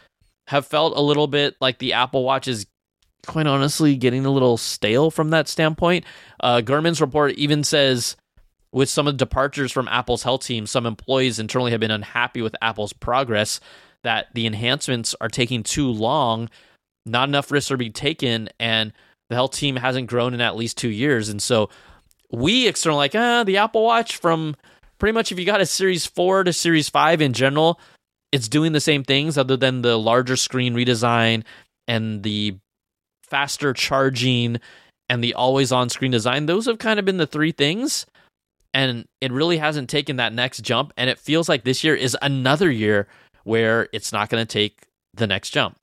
have 0.48 0.66
felt 0.66 0.96
a 0.96 1.02
little 1.02 1.26
bit 1.26 1.56
like 1.60 1.78
the 1.78 1.92
Apple 1.92 2.24
Watch 2.24 2.48
is 2.48 2.66
quite 3.26 3.46
honestly 3.46 3.94
getting 3.96 4.24
a 4.24 4.30
little 4.30 4.56
stale 4.56 5.10
from 5.10 5.30
that 5.30 5.48
standpoint. 5.48 6.06
Uh, 6.40 6.62
Gurman's 6.64 7.00
report 7.02 7.32
even 7.32 7.62
says 7.62 8.16
with 8.72 8.88
some 8.88 9.06
of 9.06 9.14
the 9.14 9.24
departures 9.24 9.70
from 9.70 9.88
Apple's 9.88 10.22
health 10.22 10.44
team, 10.44 10.66
some 10.66 10.86
employees 10.86 11.38
internally 11.38 11.70
have 11.72 11.80
been 11.80 11.90
unhappy 11.90 12.40
with 12.40 12.56
Apple's 12.62 12.92
progress, 12.92 13.60
that 14.02 14.28
the 14.34 14.46
enhancements 14.46 15.14
are 15.20 15.28
taking 15.28 15.62
too 15.62 15.88
long, 15.88 16.48
not 17.04 17.28
enough 17.28 17.50
risks 17.50 17.70
are 17.70 17.76
being 17.76 17.92
taken, 17.92 18.48
and 18.58 18.92
the 19.28 19.34
health 19.34 19.52
team 19.52 19.76
hasn't 19.76 20.08
grown 20.08 20.34
in 20.34 20.40
at 20.40 20.56
least 20.56 20.78
two 20.78 20.88
years. 20.88 21.28
And 21.28 21.40
so 21.40 21.68
we 22.30 22.66
external 22.66 22.98
like, 22.98 23.14
ah, 23.14 23.44
the 23.44 23.58
Apple 23.58 23.84
Watch 23.84 24.16
from 24.16 24.56
pretty 24.98 25.12
much 25.12 25.30
if 25.30 25.38
you 25.38 25.44
got 25.44 25.60
a 25.60 25.66
Series 25.66 26.06
4 26.06 26.44
to 26.44 26.52
Series 26.52 26.88
5 26.88 27.20
in 27.20 27.32
general, 27.32 27.78
it's 28.30 28.48
doing 28.48 28.72
the 28.72 28.80
same 28.80 29.04
things 29.04 29.36
other 29.36 29.56
than 29.56 29.82
the 29.82 29.98
larger 29.98 30.36
screen 30.36 30.74
redesign 30.74 31.44
and 31.86 32.22
the 32.22 32.56
faster 33.28 33.72
charging 33.72 34.58
and 35.08 35.22
the 35.22 35.34
always 35.34 35.72
on 35.72 35.90
screen 35.90 36.10
design. 36.10 36.46
Those 36.46 36.66
have 36.66 36.78
kind 36.78 36.98
of 36.98 37.04
been 37.04 37.18
the 37.18 37.26
three 37.26 37.52
things 37.52 38.06
and 38.74 39.06
it 39.20 39.32
really 39.32 39.58
hasn't 39.58 39.90
taken 39.90 40.16
that 40.16 40.32
next 40.32 40.62
jump. 40.62 40.92
And 40.96 41.10
it 41.10 41.18
feels 41.18 41.48
like 41.48 41.64
this 41.64 41.84
year 41.84 41.94
is 41.94 42.16
another 42.22 42.70
year 42.70 43.06
where 43.44 43.88
it's 43.92 44.12
not 44.12 44.28
going 44.28 44.44
to 44.44 44.50
take 44.50 44.86
the 45.14 45.26
next 45.26 45.50
jump. 45.50 45.76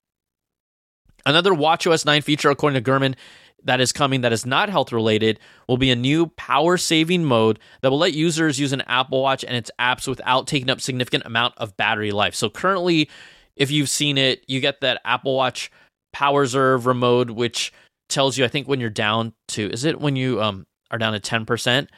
Another 1.26 1.52
WatchOS 1.52 2.06
9 2.06 2.22
feature, 2.22 2.50
according 2.50 2.82
to 2.82 2.92
Gurman, 2.92 3.16
that 3.64 3.82
is 3.82 3.92
coming 3.92 4.22
that 4.22 4.34
is 4.34 4.46
not 4.46 4.70
health 4.70 4.92
related 4.92 5.40
will 5.68 5.78
be 5.78 5.92
a 5.92 5.96
new 5.96 6.28
power 6.28 6.78
saving 6.78 7.26
mode 7.26 7.60
that 7.82 7.92
will 7.92 7.98
let 7.98 8.14
users 8.14 8.60
use 8.60 8.72
an 8.72 8.82
Apple 8.82 9.22
Watch 9.22 9.44
and 9.44 9.56
its 9.56 9.70
apps 9.80 10.08
without 10.08 10.48
taking 10.48 10.70
up 10.70 10.82
significant 10.82 11.26
amount 11.26 11.56
of 11.58 11.76
battery 11.76 12.12
life. 12.12 12.36
So 12.36 12.50
currently, 12.50 13.10
if 13.56 13.70
you've 13.70 13.90
seen 13.90 14.18
it, 14.18 14.44
you 14.48 14.62
get 14.62 14.82
that 14.82 15.02
Apple 15.04 15.36
Watch 15.36 15.72
power 16.14 16.42
reserve 16.42 16.86
remote, 16.86 17.32
which 17.32 17.74
tells 18.08 18.38
you, 18.38 18.46
I 18.46 18.48
think, 18.48 18.68
when 18.68 18.80
you're 18.80 18.90
down 18.90 19.34
to 19.50 19.70
is 19.70 19.84
it 19.84 20.00
when 20.00 20.16
you 20.16 20.42
um 20.42 20.66
are 20.92 20.98
down 20.98 21.14
to 21.14 21.20
ten 21.20 21.46
percent, 21.46 21.90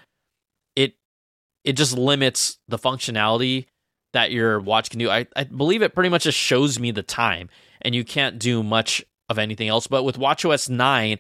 it 1.64 1.74
just 1.74 1.98
limits 1.98 2.58
the 2.68 2.80
functionality 2.80 3.66
that 4.14 4.32
your 4.32 4.60
watch 4.60 4.90
can 4.90 5.00
do. 5.00 5.10
I, 5.10 5.28
I 5.36 5.46
believe 5.46 5.82
it 5.82 5.94
pretty 5.94 6.10
much 6.10 6.24
just 6.24 6.38
shows 6.38 6.80
me 6.80 6.92
the 6.92 7.04
time, 7.04 7.50
and 7.82 7.96
you 7.96 8.04
can't 8.04 8.40
do 8.40 8.64
much 8.64 9.04
of 9.30 9.40
anything 9.40 9.68
else. 9.68 9.88
But 9.88 10.04
with 10.04 10.18
WatchOS 10.18 10.70
9, 10.70 11.20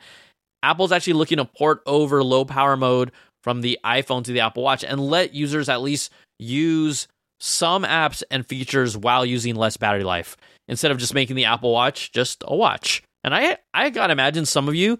Apple's 0.64 0.92
actually 0.92 1.14
looking 1.14 1.38
to 1.38 1.46
port 1.46 1.82
over 1.86 2.24
low 2.24 2.46
power 2.46 2.78
mode 2.78 3.12
from 3.44 3.62
the 3.62 3.80
iPhone 3.84 4.24
to 4.26 4.32
the 4.32 4.42
Apple 4.42 4.64
Watch 4.64 4.84
and 4.84 5.00
let 5.00 5.34
users 5.34 5.70
at 5.70 5.82
least 5.82 6.12
use 6.38 7.08
some 7.40 7.84
apps 7.84 8.22
and 8.30 8.46
features 8.46 8.96
while 8.96 9.26
using 9.26 9.56
less 9.56 9.78
battery 9.78 10.04
life 10.04 10.38
instead 10.68 10.92
of 10.92 11.00
just 11.00 11.14
making 11.14 11.36
the 11.36 11.46
Apple 11.46 11.72
Watch 11.72 12.12
just 12.12 12.44
a 12.48 12.56
watch. 12.56 13.02
And 13.24 13.34
I 13.34 13.58
I 13.74 13.90
gotta 13.90 14.12
imagine 14.12 14.46
some 14.46 14.68
of 14.68 14.76
you, 14.76 15.00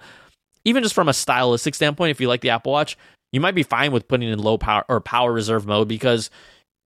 even 0.66 0.82
just 0.82 0.96
from 0.96 1.10
a 1.10 1.14
stylistic 1.14 1.76
standpoint, 1.76 2.12
if 2.12 2.20
you 2.20 2.28
like 2.28 2.42
the 2.42 2.50
Apple 2.50 2.72
Watch, 2.72 2.98
you 3.32 3.40
might 3.40 3.56
be 3.56 3.64
fine 3.64 3.92
with 3.92 4.08
putting 4.08 4.30
in 4.30 4.40
low 4.40 4.58
power 4.58 4.84
or 4.90 5.00
power 5.00 5.32
reserve 5.32 5.66
mode 5.66 5.88
because 5.88 6.30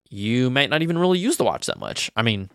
you 0.10 0.50
might 0.50 0.70
not 0.70 0.82
even 0.82 0.98
really 0.98 1.20
use 1.20 1.38
the 1.38 1.44
watch 1.44 1.66
that 1.66 1.80
much. 1.80 2.12
I 2.16 2.22
mean, 2.22 2.50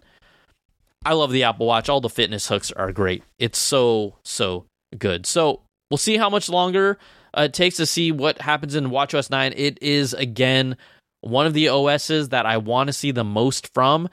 I 1.04 1.14
love 1.14 1.32
the 1.32 1.44
Apple 1.44 1.66
Watch. 1.66 1.88
All 1.88 2.00
the 2.00 2.08
fitness 2.08 2.48
hooks 2.48 2.70
are 2.72 2.92
great. 2.92 3.24
It's 3.38 3.58
so, 3.58 4.16
so 4.22 4.66
good. 4.96 5.26
So 5.26 5.62
we'll 5.90 5.98
see 5.98 6.16
how 6.16 6.30
much 6.30 6.48
longer 6.48 6.98
uh, 7.36 7.42
it 7.42 7.54
takes 7.54 7.76
to 7.76 7.86
see 7.86 8.12
what 8.12 8.40
happens 8.40 8.74
in 8.74 8.90
WatchOS 8.90 9.30
9. 9.30 9.54
It 9.56 9.78
is, 9.82 10.14
again, 10.14 10.76
one 11.20 11.46
of 11.46 11.54
the 11.54 11.68
OSs 11.68 12.30
that 12.30 12.46
I 12.46 12.58
want 12.58 12.88
to 12.88 12.92
see 12.92 13.10
the 13.10 13.24
most 13.24 13.72
from. 13.72 14.08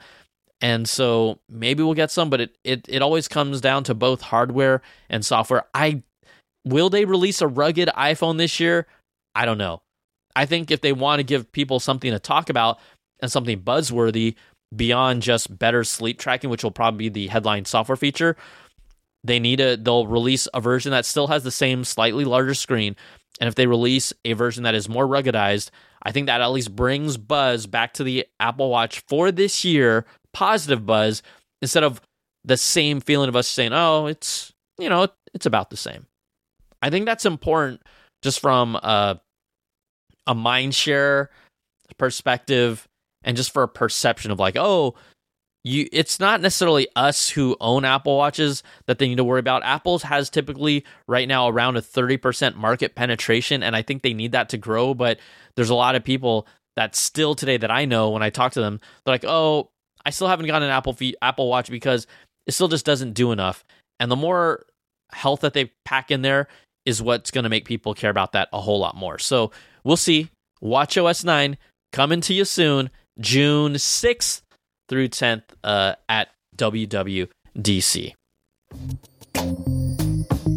And 0.60 0.88
so 0.88 1.38
maybe 1.48 1.82
we'll 1.82 1.94
get 1.94 2.10
some, 2.10 2.30
but 2.30 2.40
it, 2.40 2.56
it, 2.64 2.86
it 2.88 3.02
always 3.02 3.28
comes 3.28 3.60
down 3.60 3.84
to 3.84 3.94
both 3.94 4.20
hardware 4.20 4.82
and 5.08 5.24
software. 5.24 5.64
I 5.72 6.02
will 6.64 6.90
they 6.90 7.04
release 7.04 7.40
a 7.40 7.46
rugged 7.46 7.88
iPhone 7.96 8.38
this 8.38 8.58
year? 8.58 8.86
I 9.34 9.44
don't 9.44 9.58
know. 9.58 9.82
I 10.34 10.46
think 10.46 10.70
if 10.70 10.80
they 10.80 10.92
want 10.92 11.20
to 11.20 11.24
give 11.24 11.50
people 11.52 11.80
something 11.80 12.10
to 12.10 12.18
talk 12.18 12.50
about 12.50 12.78
and 13.20 13.30
something 13.30 13.60
buzzworthy 13.60 14.36
beyond 14.74 15.22
just 15.22 15.58
better 15.58 15.84
sleep 15.84 16.18
tracking, 16.18 16.50
which 16.50 16.62
will 16.62 16.70
probably 16.70 17.08
be 17.08 17.08
the 17.08 17.26
headline 17.28 17.64
software 17.64 17.96
feature, 17.96 18.36
they 19.24 19.40
need 19.40 19.60
a 19.60 19.76
they'll 19.76 20.06
release 20.06 20.46
a 20.54 20.60
version 20.60 20.92
that 20.92 21.06
still 21.06 21.26
has 21.26 21.42
the 21.42 21.50
same 21.50 21.84
slightly 21.84 22.24
larger 22.24 22.54
screen. 22.54 22.94
And 23.40 23.48
if 23.48 23.54
they 23.54 23.66
release 23.66 24.12
a 24.24 24.32
version 24.32 24.64
that 24.64 24.74
is 24.74 24.88
more 24.88 25.06
ruggedized, 25.06 25.70
I 26.02 26.12
think 26.12 26.26
that 26.26 26.40
at 26.40 26.50
least 26.50 26.74
brings 26.74 27.16
buzz 27.16 27.66
back 27.66 27.94
to 27.94 28.04
the 28.04 28.26
Apple 28.40 28.70
Watch 28.70 29.02
for 29.08 29.30
this 29.32 29.64
year, 29.64 30.06
positive 30.32 30.86
buzz, 30.86 31.22
instead 31.62 31.84
of 31.84 32.00
the 32.44 32.56
same 32.56 33.00
feeling 33.00 33.28
of 33.28 33.36
us 33.36 33.48
saying, 33.48 33.72
oh, 33.72 34.06
it's, 34.06 34.52
you 34.78 34.88
know, 34.88 35.08
it's 35.34 35.46
about 35.46 35.70
the 35.70 35.76
same. 35.76 36.06
I 36.80 36.90
think 36.90 37.06
that's 37.06 37.26
important 37.26 37.82
just 38.22 38.40
from 38.40 38.76
a 38.76 39.20
a 40.26 40.34
mind 40.34 40.74
share 40.74 41.30
perspective 41.96 42.86
and 43.22 43.36
just 43.36 43.52
for 43.52 43.62
a 43.62 43.68
perception 43.68 44.30
of 44.30 44.38
like, 44.38 44.56
oh, 44.56 44.94
you 45.64 45.88
it's 45.92 46.20
not 46.20 46.40
necessarily 46.40 46.88
us 46.94 47.28
who 47.28 47.56
own 47.60 47.84
Apple 47.84 48.16
Watches 48.16 48.62
that 48.86 48.98
they 48.98 49.08
need 49.08 49.16
to 49.16 49.24
worry 49.24 49.40
about. 49.40 49.64
Apple's 49.64 50.02
has 50.04 50.30
typically 50.30 50.84
right 51.06 51.26
now 51.26 51.48
around 51.48 51.76
a 51.76 51.82
30% 51.82 52.54
market 52.54 52.94
penetration 52.94 53.62
and 53.62 53.74
I 53.74 53.82
think 53.82 54.02
they 54.02 54.14
need 54.14 54.32
that 54.32 54.50
to 54.50 54.58
grow, 54.58 54.94
but 54.94 55.18
there's 55.56 55.70
a 55.70 55.74
lot 55.74 55.94
of 55.94 56.04
people 56.04 56.46
that 56.76 56.94
still 56.94 57.34
today 57.34 57.56
that 57.56 57.72
I 57.72 57.86
know 57.86 58.10
when 58.10 58.22
I 58.22 58.30
talk 58.30 58.52
to 58.52 58.60
them, 58.60 58.80
they're 59.04 59.14
like, 59.14 59.24
"Oh, 59.26 59.70
I 60.06 60.10
still 60.10 60.28
haven't 60.28 60.46
gotten 60.46 60.68
an 60.68 60.74
Apple 60.74 60.92
fee- 60.92 61.16
Apple 61.20 61.48
Watch 61.48 61.70
because 61.70 62.06
it 62.46 62.52
still 62.52 62.68
just 62.68 62.86
doesn't 62.86 63.14
do 63.14 63.32
enough." 63.32 63.64
And 63.98 64.10
the 64.10 64.16
more 64.16 64.64
health 65.10 65.40
that 65.40 65.54
they 65.54 65.72
pack 65.84 66.12
in 66.12 66.22
there 66.22 66.46
is 66.88 67.02
what's 67.02 67.30
going 67.30 67.42
to 67.42 67.50
make 67.50 67.66
people 67.66 67.92
care 67.92 68.08
about 68.08 68.32
that 68.32 68.48
a 68.50 68.60
whole 68.60 68.80
lot 68.80 68.96
more. 68.96 69.18
So 69.18 69.52
we'll 69.84 69.98
see. 69.98 70.30
Watch 70.62 70.96
OS 70.96 71.22
9 71.22 71.58
coming 71.92 72.22
to 72.22 72.32
you 72.32 72.46
soon, 72.46 72.88
June 73.20 73.74
6th 73.74 74.40
through 74.88 75.08
10th 75.08 75.42
uh, 75.62 75.96
at 76.08 76.28
WWDC. 76.56 78.14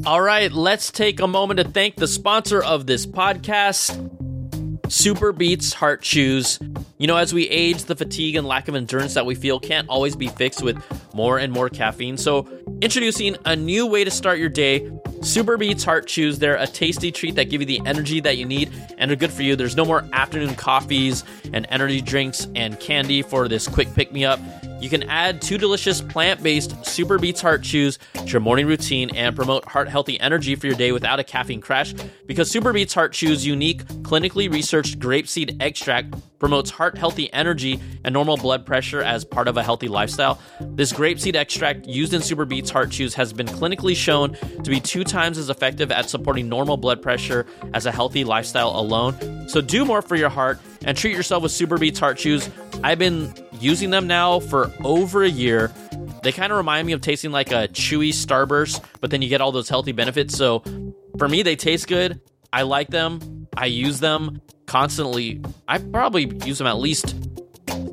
All 0.05 0.21
right, 0.21 0.51
let's 0.51 0.89
take 0.89 1.19
a 1.19 1.27
moment 1.27 1.59
to 1.59 1.65
thank 1.65 1.97
the 1.97 2.07
sponsor 2.07 2.63
of 2.63 2.87
this 2.87 3.05
podcast, 3.05 3.91
SuperBeets 4.87 5.73
Heart 5.73 6.01
Chews. 6.01 6.59
You 6.97 7.07
know, 7.07 7.17
as 7.17 7.33
we 7.33 7.47
age, 7.49 7.83
the 7.83 7.95
fatigue 7.95 8.37
and 8.37 8.47
lack 8.47 8.69
of 8.69 8.75
endurance 8.75 9.15
that 9.15 9.25
we 9.25 9.35
feel 9.35 9.59
can't 9.59 9.89
always 9.89 10.15
be 10.15 10.29
fixed 10.29 10.63
with 10.63 10.81
more 11.13 11.37
and 11.37 11.51
more 11.51 11.69
caffeine. 11.69 12.15
So, 12.17 12.47
introducing 12.81 13.35
a 13.45 13.55
new 13.55 13.85
way 13.85 14.03
to 14.05 14.11
start 14.11 14.39
your 14.39 14.49
day 14.49 14.89
SuperBeets 15.21 15.85
Heart 15.85 16.07
Chews. 16.07 16.39
They're 16.39 16.55
a 16.55 16.65
tasty 16.65 17.11
treat 17.11 17.35
that 17.35 17.51
give 17.51 17.61
you 17.61 17.67
the 17.67 17.81
energy 17.85 18.19
that 18.21 18.37
you 18.37 18.45
need 18.45 18.71
and 18.97 19.11
are 19.11 19.15
good 19.15 19.31
for 19.31 19.43
you. 19.43 19.55
There's 19.55 19.75
no 19.75 19.85
more 19.85 20.03
afternoon 20.13 20.55
coffees 20.55 21.23
and 21.53 21.67
energy 21.69 22.01
drinks 22.01 22.47
and 22.55 22.79
candy 22.79 23.21
for 23.21 23.47
this 23.47 23.67
quick 23.67 23.93
pick 23.93 24.11
me 24.11 24.25
up. 24.25 24.39
You 24.81 24.89
can 24.89 25.03
add 25.03 25.43
two 25.43 25.59
delicious 25.59 26.01
plant 26.01 26.41
based 26.41 26.71
SuperBeets 26.81 27.39
Heart 27.39 27.61
Chews 27.61 27.99
to 28.15 28.25
your 28.25 28.41
morning 28.41 28.65
routine 28.65 29.15
and 29.15 29.35
promote 29.35 29.63
heart 29.65 29.87
healthy 29.87 30.19
energy 30.19 30.55
for 30.55 30.65
your 30.65 30.75
day 30.75 30.91
without 30.91 31.19
a 31.19 31.23
caffeine 31.23 31.61
crash 31.61 31.93
because 32.25 32.51
SuperBeets 32.51 32.91
Heart 32.91 33.13
Chews' 33.13 33.45
unique, 33.45 33.83
clinically 34.01 34.51
researched 34.51 34.97
grapeseed 34.97 35.61
extract 35.61 36.15
promotes 36.39 36.71
heart 36.71 36.97
healthy 36.97 37.31
energy 37.31 37.79
and 38.03 38.11
normal 38.11 38.37
blood 38.37 38.65
pressure 38.65 39.03
as 39.03 39.23
part 39.23 39.47
of 39.47 39.55
a 39.55 39.61
healthy 39.61 39.87
lifestyle. 39.87 40.41
This 40.59 40.91
grapeseed 40.91 41.35
extract 41.35 41.85
used 41.85 42.15
in 42.15 42.21
SuperBeets 42.21 42.71
Heart 42.71 42.89
Chews 42.89 43.13
has 43.13 43.31
been 43.31 43.45
clinically 43.45 43.95
shown 43.95 44.33
to 44.63 44.71
be 44.71 44.79
two 44.79 45.03
times 45.03 45.37
as 45.37 45.51
effective 45.51 45.91
at 45.91 46.09
supporting 46.09 46.49
normal 46.49 46.77
blood 46.77 47.03
pressure 47.03 47.45
as 47.75 47.85
a 47.85 47.91
healthy 47.91 48.23
lifestyle 48.23 48.69
alone. 48.69 49.47
So 49.47 49.61
do 49.61 49.85
more 49.85 50.01
for 50.01 50.15
your 50.15 50.29
heart 50.29 50.59
and 50.83 50.97
treat 50.97 51.15
yourself 51.15 51.43
with 51.43 51.51
SuperBeets 51.51 51.99
Heart 51.99 52.17
Chews. 52.17 52.49
I've 52.83 52.97
been 52.97 53.31
using 53.61 53.89
them 53.89 54.07
now 54.07 54.39
for 54.39 54.71
over 54.83 55.23
a 55.23 55.29
year. 55.29 55.71
They 56.23 56.31
kind 56.31 56.51
of 56.51 56.57
remind 56.57 56.87
me 56.87 56.93
of 56.93 57.01
tasting 57.01 57.31
like 57.31 57.51
a 57.51 57.67
chewy 57.69 58.09
Starburst, 58.09 58.83
but 58.99 59.09
then 59.11 59.21
you 59.21 59.29
get 59.29 59.41
all 59.41 59.51
those 59.51 59.69
healthy 59.69 59.91
benefits. 59.91 60.35
So 60.35 60.63
for 61.17 61.27
me, 61.27 61.43
they 61.43 61.55
taste 61.55 61.87
good. 61.87 62.19
I 62.53 62.63
like 62.63 62.89
them. 62.89 63.47
I 63.55 63.65
use 63.65 63.99
them 63.99 64.41
constantly. 64.67 65.41
I 65.67 65.77
probably 65.77 66.31
use 66.45 66.57
them 66.57 66.67
at 66.67 66.77
least 66.77 67.15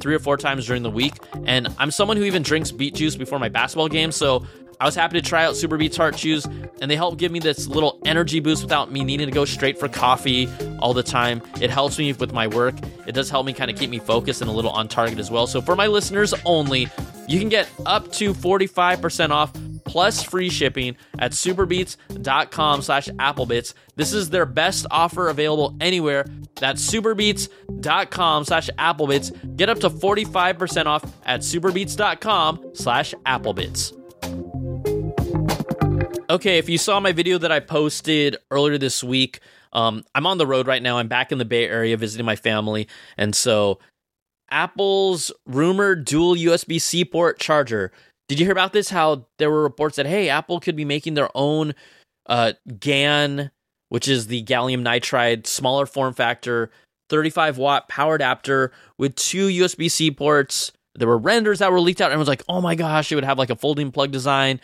three 0.00 0.14
or 0.14 0.18
four 0.18 0.36
times 0.36 0.66
during 0.66 0.82
the 0.82 0.90
week. 0.90 1.14
And 1.44 1.74
I'm 1.78 1.90
someone 1.90 2.16
who 2.16 2.24
even 2.24 2.42
drinks 2.42 2.70
beet 2.70 2.94
juice 2.94 3.16
before 3.16 3.38
my 3.38 3.48
basketball 3.48 3.88
game. 3.88 4.12
So 4.12 4.46
I 4.80 4.84
was 4.84 4.94
happy 4.94 5.20
to 5.20 5.26
try 5.26 5.44
out 5.44 5.54
SuperBeets 5.54 5.96
Heart 5.96 6.16
Chews, 6.16 6.46
and 6.80 6.90
they 6.90 6.96
help 6.96 7.18
give 7.18 7.32
me 7.32 7.40
this 7.40 7.66
little 7.66 8.00
energy 8.04 8.40
boost 8.40 8.62
without 8.62 8.92
me 8.92 9.02
needing 9.04 9.26
to 9.26 9.32
go 9.32 9.44
straight 9.44 9.78
for 9.78 9.88
coffee 9.88 10.48
all 10.78 10.94
the 10.94 11.02
time. 11.02 11.42
It 11.60 11.70
helps 11.70 11.98
me 11.98 12.12
with 12.12 12.32
my 12.32 12.46
work. 12.46 12.74
It 13.06 13.12
does 13.12 13.28
help 13.28 13.46
me 13.46 13.52
kind 13.52 13.70
of 13.70 13.76
keep 13.76 13.90
me 13.90 13.98
focused 13.98 14.40
and 14.40 14.48
a 14.48 14.52
little 14.52 14.70
on 14.70 14.86
target 14.86 15.18
as 15.18 15.30
well. 15.30 15.46
So 15.46 15.60
for 15.60 15.74
my 15.74 15.88
listeners 15.88 16.32
only, 16.44 16.88
you 17.26 17.38
can 17.38 17.48
get 17.48 17.68
up 17.86 18.12
to 18.12 18.32
45% 18.32 19.30
off 19.30 19.52
plus 19.84 20.22
free 20.22 20.50
shipping 20.50 20.96
at 21.18 21.32
superbeets.com 21.32 22.82
slash 22.82 23.08
applebitz. 23.08 23.74
This 23.96 24.12
is 24.12 24.30
their 24.30 24.46
best 24.46 24.86
offer 24.90 25.28
available 25.28 25.74
anywhere. 25.80 26.26
That's 26.56 26.88
superbeets.com 26.88 28.44
slash 28.44 28.70
applebitz. 28.78 29.56
Get 29.56 29.68
up 29.68 29.80
to 29.80 29.90
45% 29.90 30.86
off 30.86 31.04
at 31.24 31.40
superbeets.com 31.40 32.70
slash 32.74 33.14
applebitz. 33.26 33.94
Okay, 36.30 36.58
if 36.58 36.68
you 36.68 36.76
saw 36.76 37.00
my 37.00 37.12
video 37.12 37.38
that 37.38 37.50
I 37.50 37.60
posted 37.60 38.36
earlier 38.50 38.76
this 38.76 39.02
week 39.02 39.40
Um, 39.72 40.04
I'm 40.14 40.26
on 40.26 40.38
the 40.38 40.46
road 40.46 40.66
right 40.66 40.82
now. 40.82 40.96
I'm 40.98 41.08
back 41.08 41.30
in 41.30 41.36
the 41.36 41.44
Bay 41.44 41.66
Area 41.68 41.96
visiting 41.98 42.24
my 42.24 42.36
family, 42.36 42.88
and 43.18 43.36
so 43.36 43.78
Apple's 44.50 45.30
rumored 45.46 46.06
dual 46.06 46.34
USB 46.36 46.80
C 46.80 47.04
port 47.04 47.38
charger. 47.38 47.92
Did 48.28 48.38
you 48.40 48.46
hear 48.46 48.52
about 48.52 48.72
this? 48.72 48.88
How 48.88 49.26
there 49.38 49.50
were 49.50 49.62
reports 49.62 49.96
that 49.96 50.06
hey, 50.06 50.30
Apple 50.30 50.58
could 50.58 50.74
be 50.74 50.86
making 50.86 51.14
their 51.14 51.28
own 51.34 51.74
uh, 52.26 52.54
GaN, 52.78 53.50
which 53.90 54.08
is 54.08 54.28
the 54.28 54.42
gallium 54.44 54.80
nitride 54.80 55.46
smaller 55.46 55.84
form 55.84 56.14
factor, 56.14 56.70
35 57.10 57.58
watt 57.58 57.88
power 57.88 58.14
adapter 58.14 58.72
with 58.96 59.14
two 59.16 59.48
USB 59.48 59.90
C 59.90 60.10
ports. 60.10 60.72
There 60.94 61.08
were 61.08 61.18
renders 61.18 61.58
that 61.58 61.70
were 61.70 61.80
leaked 61.80 62.00
out, 62.00 62.10
and 62.10 62.18
was 62.18 62.26
like, 62.28 62.42
oh 62.48 62.62
my 62.62 62.74
gosh, 62.74 63.12
it 63.12 63.16
would 63.16 63.24
have 63.24 63.38
like 63.38 63.50
a 63.50 63.56
folding 63.56 63.92
plug 63.92 64.12
design. 64.12 64.60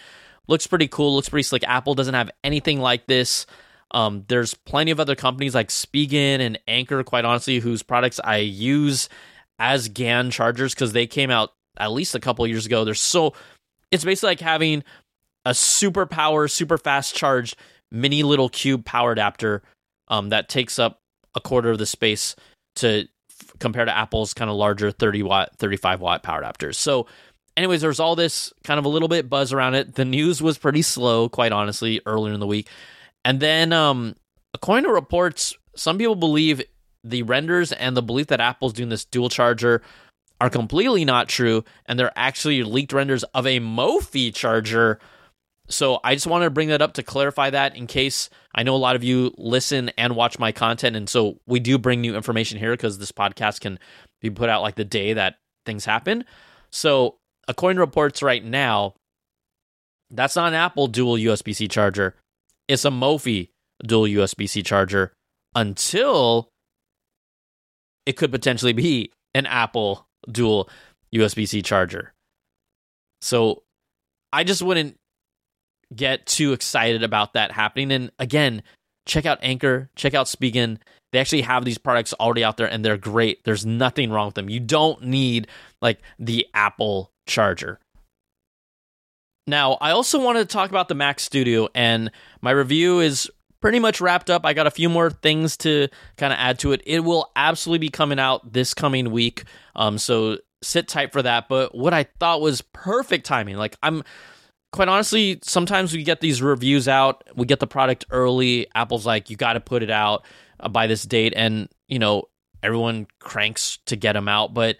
Looks 0.46 0.66
pretty 0.66 0.88
cool. 0.88 1.14
Looks 1.14 1.28
pretty 1.28 1.42
slick. 1.44 1.64
Apple 1.64 1.94
doesn't 1.94 2.14
have 2.14 2.30
anything 2.42 2.80
like 2.80 3.06
this. 3.06 3.46
Um, 3.90 4.24
there's 4.28 4.54
plenty 4.54 4.90
of 4.90 5.00
other 5.00 5.14
companies 5.14 5.54
like 5.54 5.68
Spigen 5.68 6.40
and 6.40 6.58
Anker, 6.66 7.02
quite 7.04 7.24
honestly, 7.24 7.60
whose 7.60 7.82
products 7.82 8.20
I 8.22 8.38
use 8.38 9.08
as 9.58 9.88
GaN 9.88 10.30
chargers 10.30 10.74
because 10.74 10.92
they 10.92 11.06
came 11.06 11.30
out 11.30 11.52
at 11.76 11.92
least 11.92 12.14
a 12.14 12.20
couple 12.20 12.46
years 12.46 12.66
ago. 12.66 12.84
They're 12.84 12.94
so 12.94 13.34
it's 13.90 14.04
basically 14.04 14.30
like 14.30 14.40
having 14.40 14.82
a 15.44 15.54
super 15.54 16.06
power, 16.06 16.48
super 16.48 16.78
fast 16.78 17.14
charged 17.14 17.56
mini 17.90 18.22
little 18.22 18.48
cube 18.48 18.84
power 18.84 19.12
adapter 19.12 19.62
um, 20.08 20.30
that 20.30 20.48
takes 20.48 20.78
up 20.78 21.00
a 21.34 21.40
quarter 21.40 21.70
of 21.70 21.78
the 21.78 21.86
space 21.86 22.34
to 22.76 23.06
f- 23.30 23.52
compare 23.60 23.84
to 23.84 23.96
Apple's 23.96 24.34
kind 24.34 24.50
of 24.50 24.56
larger 24.56 24.90
30 24.90 25.22
watt, 25.22 25.56
35 25.58 26.00
watt 26.00 26.22
power 26.22 26.42
adapters. 26.42 26.74
So, 26.74 27.06
anyways, 27.56 27.80
there's 27.80 28.00
all 28.00 28.16
this 28.16 28.52
kind 28.64 28.78
of 28.78 28.84
a 28.84 28.88
little 28.88 29.08
bit 29.08 29.28
buzz 29.28 29.52
around 29.52 29.74
it. 29.74 29.94
The 29.94 30.04
news 30.04 30.42
was 30.42 30.58
pretty 30.58 30.82
slow, 30.82 31.28
quite 31.28 31.52
honestly, 31.52 32.00
earlier 32.06 32.34
in 32.34 32.40
the 32.40 32.46
week. 32.46 32.68
And 33.24 33.40
then, 33.40 33.72
um, 33.72 34.16
according 34.52 34.84
to 34.84 34.92
reports, 34.92 35.56
some 35.76 35.98
people 35.98 36.16
believe 36.16 36.62
the 37.02 37.22
renders 37.22 37.72
and 37.72 37.96
the 37.96 38.02
belief 38.02 38.28
that 38.28 38.40
Apple's 38.40 38.72
doing 38.72 38.88
this 38.88 39.04
dual 39.04 39.28
charger 39.28 39.82
are 40.40 40.50
completely 40.50 41.04
not 41.04 41.28
true, 41.28 41.64
and 41.86 41.98
they're 41.98 42.12
actually 42.16 42.62
leaked 42.62 42.92
renders 42.92 43.22
of 43.34 43.46
a 43.46 43.60
Mophie 43.60 44.34
charger. 44.34 44.98
So 45.68 46.00
I 46.04 46.14
just 46.14 46.26
wanted 46.26 46.46
to 46.46 46.50
bring 46.50 46.68
that 46.68 46.82
up 46.82 46.94
to 46.94 47.02
clarify 47.02 47.50
that 47.50 47.76
in 47.76 47.86
case 47.86 48.28
I 48.54 48.62
know 48.62 48.74
a 48.74 48.76
lot 48.76 48.96
of 48.96 49.04
you 49.04 49.32
listen 49.38 49.90
and 49.96 50.16
watch 50.16 50.38
my 50.38 50.52
content, 50.52 50.96
and 50.96 51.08
so 51.08 51.38
we 51.46 51.60
do 51.60 51.78
bring 51.78 52.00
new 52.00 52.16
information 52.16 52.58
here 52.58 52.72
because 52.72 52.98
this 52.98 53.12
podcast 53.12 53.60
can 53.60 53.78
be 54.20 54.30
put 54.30 54.48
out 54.48 54.62
like 54.62 54.74
the 54.74 54.84
day 54.84 55.12
that 55.14 55.36
things 55.64 55.84
happen. 55.84 56.24
So 56.70 57.16
according 57.48 57.76
to 57.76 57.80
reports 57.80 58.22
right 58.22 58.44
now, 58.44 58.94
that's 60.10 60.36
not 60.36 60.48
an 60.48 60.54
Apple 60.54 60.86
dual 60.86 61.16
USB 61.16 61.54
C 61.54 61.68
charger. 61.68 62.14
It's 62.68 62.84
a 62.84 62.90
Mophie 62.90 63.50
dual 63.84 64.04
USB 64.04 64.48
C 64.48 64.62
charger 64.62 65.12
until 65.54 66.48
it 68.06 68.16
could 68.16 68.30
potentially 68.30 68.72
be 68.72 69.12
an 69.34 69.46
Apple 69.46 70.06
dual 70.30 70.68
USB 71.14 71.48
C 71.48 71.62
charger. 71.62 72.12
So 73.20 73.62
I 74.32 74.44
just 74.44 74.62
wouldn't 74.62 74.96
get 75.94 76.26
too 76.26 76.52
excited 76.52 77.02
about 77.02 77.34
that 77.34 77.52
happening. 77.52 77.92
And 77.92 78.10
again, 78.18 78.62
check 79.06 79.26
out 79.26 79.38
Anker, 79.42 79.90
check 79.96 80.14
out 80.14 80.26
Spigen. 80.26 80.78
They 81.12 81.20
actually 81.20 81.42
have 81.42 81.64
these 81.64 81.78
products 81.78 82.12
already 82.14 82.42
out 82.42 82.56
there 82.56 82.66
and 82.66 82.84
they're 82.84 82.96
great. 82.96 83.44
There's 83.44 83.64
nothing 83.64 84.10
wrong 84.10 84.26
with 84.26 84.34
them. 84.34 84.50
You 84.50 84.60
don't 84.60 85.04
need 85.04 85.46
like 85.80 86.00
the 86.18 86.46
Apple 86.54 87.12
charger. 87.26 87.80
Now, 89.46 89.74
I 89.80 89.90
also 89.90 90.22
wanted 90.22 90.48
to 90.48 90.52
talk 90.52 90.70
about 90.70 90.88
the 90.88 90.94
Mac 90.94 91.20
Studio, 91.20 91.68
and 91.74 92.10
my 92.40 92.50
review 92.50 93.00
is 93.00 93.30
pretty 93.60 93.78
much 93.78 94.00
wrapped 94.00 94.30
up. 94.30 94.44
I 94.44 94.52
got 94.52 94.66
a 94.66 94.70
few 94.70 94.88
more 94.88 95.10
things 95.10 95.56
to 95.58 95.88
kind 96.16 96.32
of 96.32 96.38
add 96.38 96.58
to 96.60 96.72
it. 96.72 96.82
It 96.86 97.00
will 97.00 97.30
absolutely 97.36 97.86
be 97.86 97.90
coming 97.90 98.18
out 98.18 98.52
this 98.52 98.74
coming 98.74 99.10
week. 99.10 99.44
Um, 99.74 99.98
so 99.98 100.38
sit 100.62 100.88
tight 100.88 101.12
for 101.12 101.22
that. 101.22 101.48
But 101.48 101.74
what 101.74 101.94
I 101.94 102.04
thought 102.20 102.40
was 102.40 102.60
perfect 102.60 103.26
timing. 103.26 103.56
Like 103.56 103.76
I'm 103.82 104.02
quite 104.72 104.88
honestly, 104.88 105.38
sometimes 105.42 105.92
we 105.92 106.02
get 106.02 106.20
these 106.20 106.42
reviews 106.42 106.88
out, 106.88 107.22
we 107.36 107.46
get 107.46 107.60
the 107.60 107.66
product 107.66 108.04
early. 108.10 108.66
Apple's 108.74 109.06
like, 109.06 109.30
you 109.30 109.36
got 109.36 109.52
to 109.54 109.60
put 109.60 109.82
it 109.82 109.90
out 109.90 110.24
uh, 110.60 110.68
by 110.68 110.86
this 110.86 111.04
date, 111.04 111.32
and 111.36 111.68
you 111.88 111.98
know 111.98 112.24
everyone 112.62 113.06
cranks 113.20 113.78
to 113.86 113.96
get 113.96 114.14
them 114.14 114.28
out. 114.28 114.52
But 114.52 114.76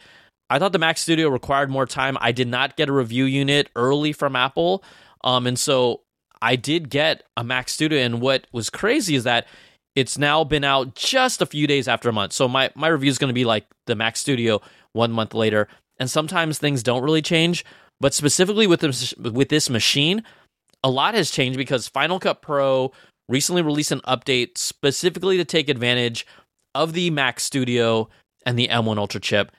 I 0.51 0.59
thought 0.59 0.73
the 0.73 0.79
Mac 0.79 0.99
Studio 0.99 1.29
required 1.29 1.71
more 1.71 1.87
time. 1.87 2.19
I 2.21 2.33
did 2.33 2.49
not 2.49 2.77
get 2.77 2.89
a 2.89 2.93
review 2.93 3.25
unit 3.25 3.71
early 3.77 4.13
from 4.13 4.37
Apple. 4.37 4.85
Um, 5.23 5.47
and 5.47 5.59
so 5.59 6.03
I 6.43 6.57
did 6.57 6.91
get 6.91 7.25
a 7.37 7.43
Mac 7.43 7.69
Studio, 7.69 7.99
and 7.99 8.21
what 8.21 8.47
was 8.53 8.69
crazy 8.69 9.15
is 9.15 9.25
that 9.25 9.47
it's 9.95 10.19
now 10.19 10.45
been 10.45 10.65
out 10.65 10.95
just 10.95 11.41
a 11.41 11.47
few 11.47 11.67
days 11.67 11.89
after 11.89 12.09
a 12.09 12.13
month. 12.13 12.33
So 12.33 12.49
my 12.49 12.71
my 12.75 12.89
review 12.89 13.11
is 13.11 13.19
going 13.19 13.29
to 13.29 13.35
be 13.35 13.45
like 13.45 13.67
the 13.87 13.95
Mac 13.95 14.17
Studio 14.17 14.61
one 14.93 15.13
month 15.13 15.35
later, 15.35 15.69
and 15.99 16.11
sometimes 16.11 16.59
things 16.59 16.83
don't 16.83 17.03
really 17.03 17.23
change. 17.23 17.65
But 18.01 18.13
specifically 18.13 18.67
with 18.67 18.81
this 18.81 19.15
with 19.15 19.49
this 19.49 19.71
machine, 19.71 20.23
a 20.83 20.91
lot 20.91 21.15
has 21.15 21.31
changed 21.31 21.57
because 21.57 21.89
Final 21.89 22.21
Cut 22.21 22.43
Pro 22.43 22.93
recently 23.29 23.63
released 23.63 23.93
an 23.93 24.01
update 24.01 24.59
specifically 24.59 25.39
to 25.39 25.45
take 25.45 25.71
advantage 25.71 26.27
of 26.75 26.93
the 26.93 27.11
Mac 27.11 27.41
Studio 27.41 28.09
and 28.45 28.59
the 28.59 28.69
M1 28.69 28.99
Ultra 28.99 29.21
chip. 29.21 29.53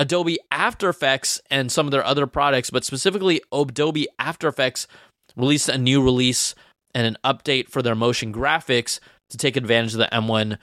Adobe 0.00 0.38
After 0.50 0.88
Effects 0.88 1.40
and 1.50 1.70
some 1.70 1.86
of 1.86 1.92
their 1.92 2.04
other 2.04 2.26
products, 2.26 2.70
but 2.70 2.84
specifically 2.84 3.42
Adobe 3.52 4.08
After 4.18 4.48
Effects 4.48 4.86
released 5.36 5.68
a 5.68 5.76
new 5.76 6.02
release 6.02 6.54
and 6.94 7.06
an 7.06 7.18
update 7.22 7.68
for 7.68 7.82
their 7.82 7.94
motion 7.94 8.32
graphics 8.32 8.98
to 9.28 9.36
take 9.36 9.56
advantage 9.56 9.92
of 9.92 9.98
the 9.98 10.08
M1 10.10 10.56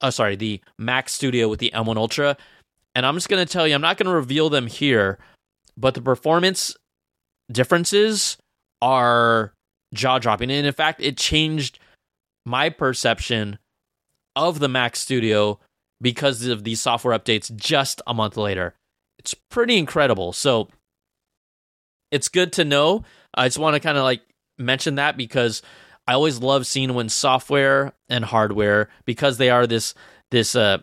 uh, 0.00 0.10
sorry, 0.10 0.34
the 0.34 0.62
Mac 0.78 1.10
Studio 1.10 1.46
with 1.46 1.60
the 1.60 1.70
M1 1.74 1.96
Ultra. 1.96 2.38
And 2.94 3.04
I'm 3.04 3.16
just 3.16 3.28
going 3.28 3.44
to 3.44 3.52
tell 3.52 3.68
you, 3.68 3.74
I'm 3.74 3.82
not 3.82 3.98
going 3.98 4.08
to 4.08 4.14
reveal 4.14 4.48
them 4.48 4.66
here, 4.66 5.18
but 5.76 5.92
the 5.92 6.00
performance 6.00 6.74
differences 7.52 8.38
are 8.80 9.52
jaw 9.92 10.18
dropping. 10.18 10.50
And 10.50 10.66
in 10.66 10.72
fact, 10.72 11.02
it 11.02 11.18
changed 11.18 11.78
my 12.46 12.70
perception 12.70 13.58
of 14.36 14.58
the 14.58 14.68
Mac 14.68 14.96
Studio 14.96 15.60
because 16.00 16.46
of 16.46 16.64
these 16.64 16.80
software 16.80 17.18
updates 17.18 17.54
just 17.54 18.02
a 18.06 18.14
month 18.14 18.36
later. 18.36 18.74
It's 19.18 19.34
pretty 19.34 19.78
incredible. 19.78 20.32
So 20.32 20.68
it's 22.10 22.28
good 22.28 22.52
to 22.54 22.64
know 22.64 23.04
I 23.36 23.46
just 23.46 23.58
want 23.58 23.74
to 23.74 23.80
kind 23.80 23.98
of 23.98 24.04
like 24.04 24.22
mention 24.58 24.96
that 24.96 25.16
because 25.16 25.62
I 26.06 26.14
always 26.14 26.38
love 26.38 26.66
seeing 26.66 26.94
when 26.94 27.08
software 27.08 27.92
and 28.08 28.24
hardware 28.24 28.88
because 29.04 29.38
they 29.38 29.50
are 29.50 29.66
this 29.66 29.94
this 30.30 30.54
uh 30.54 30.78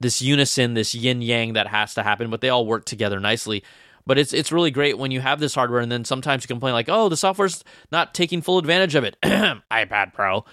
this 0.00 0.20
unison, 0.20 0.74
this 0.74 0.94
yin 0.94 1.22
yang 1.22 1.54
that 1.54 1.68
has 1.68 1.94
to 1.94 2.02
happen, 2.02 2.28
but 2.28 2.42
they 2.42 2.50
all 2.50 2.66
work 2.66 2.84
together 2.84 3.18
nicely. 3.18 3.64
But 4.04 4.18
it's 4.18 4.32
it's 4.32 4.52
really 4.52 4.70
great 4.70 4.98
when 4.98 5.10
you 5.10 5.20
have 5.20 5.40
this 5.40 5.54
hardware 5.54 5.80
and 5.80 5.90
then 5.90 6.04
sometimes 6.04 6.44
you 6.44 6.48
complain 6.48 6.74
like, 6.74 6.88
"Oh, 6.88 7.08
the 7.08 7.16
software's 7.16 7.64
not 7.90 8.14
taking 8.14 8.42
full 8.42 8.58
advantage 8.58 8.94
of 8.94 9.04
it." 9.04 9.16
iPad 9.22 10.12
Pro. 10.12 10.44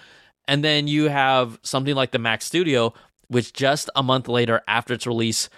And 0.46 0.62
then 0.62 0.88
you 0.88 1.08
have 1.08 1.58
something 1.62 1.94
like 1.94 2.10
the 2.10 2.18
Mac 2.18 2.42
Studio 2.42 2.92
which 3.28 3.52
just 3.52 3.90
a 3.96 4.02
month 4.02 4.28
later 4.28 4.62
after 4.68 4.94
its 4.94 5.06
release 5.06 5.48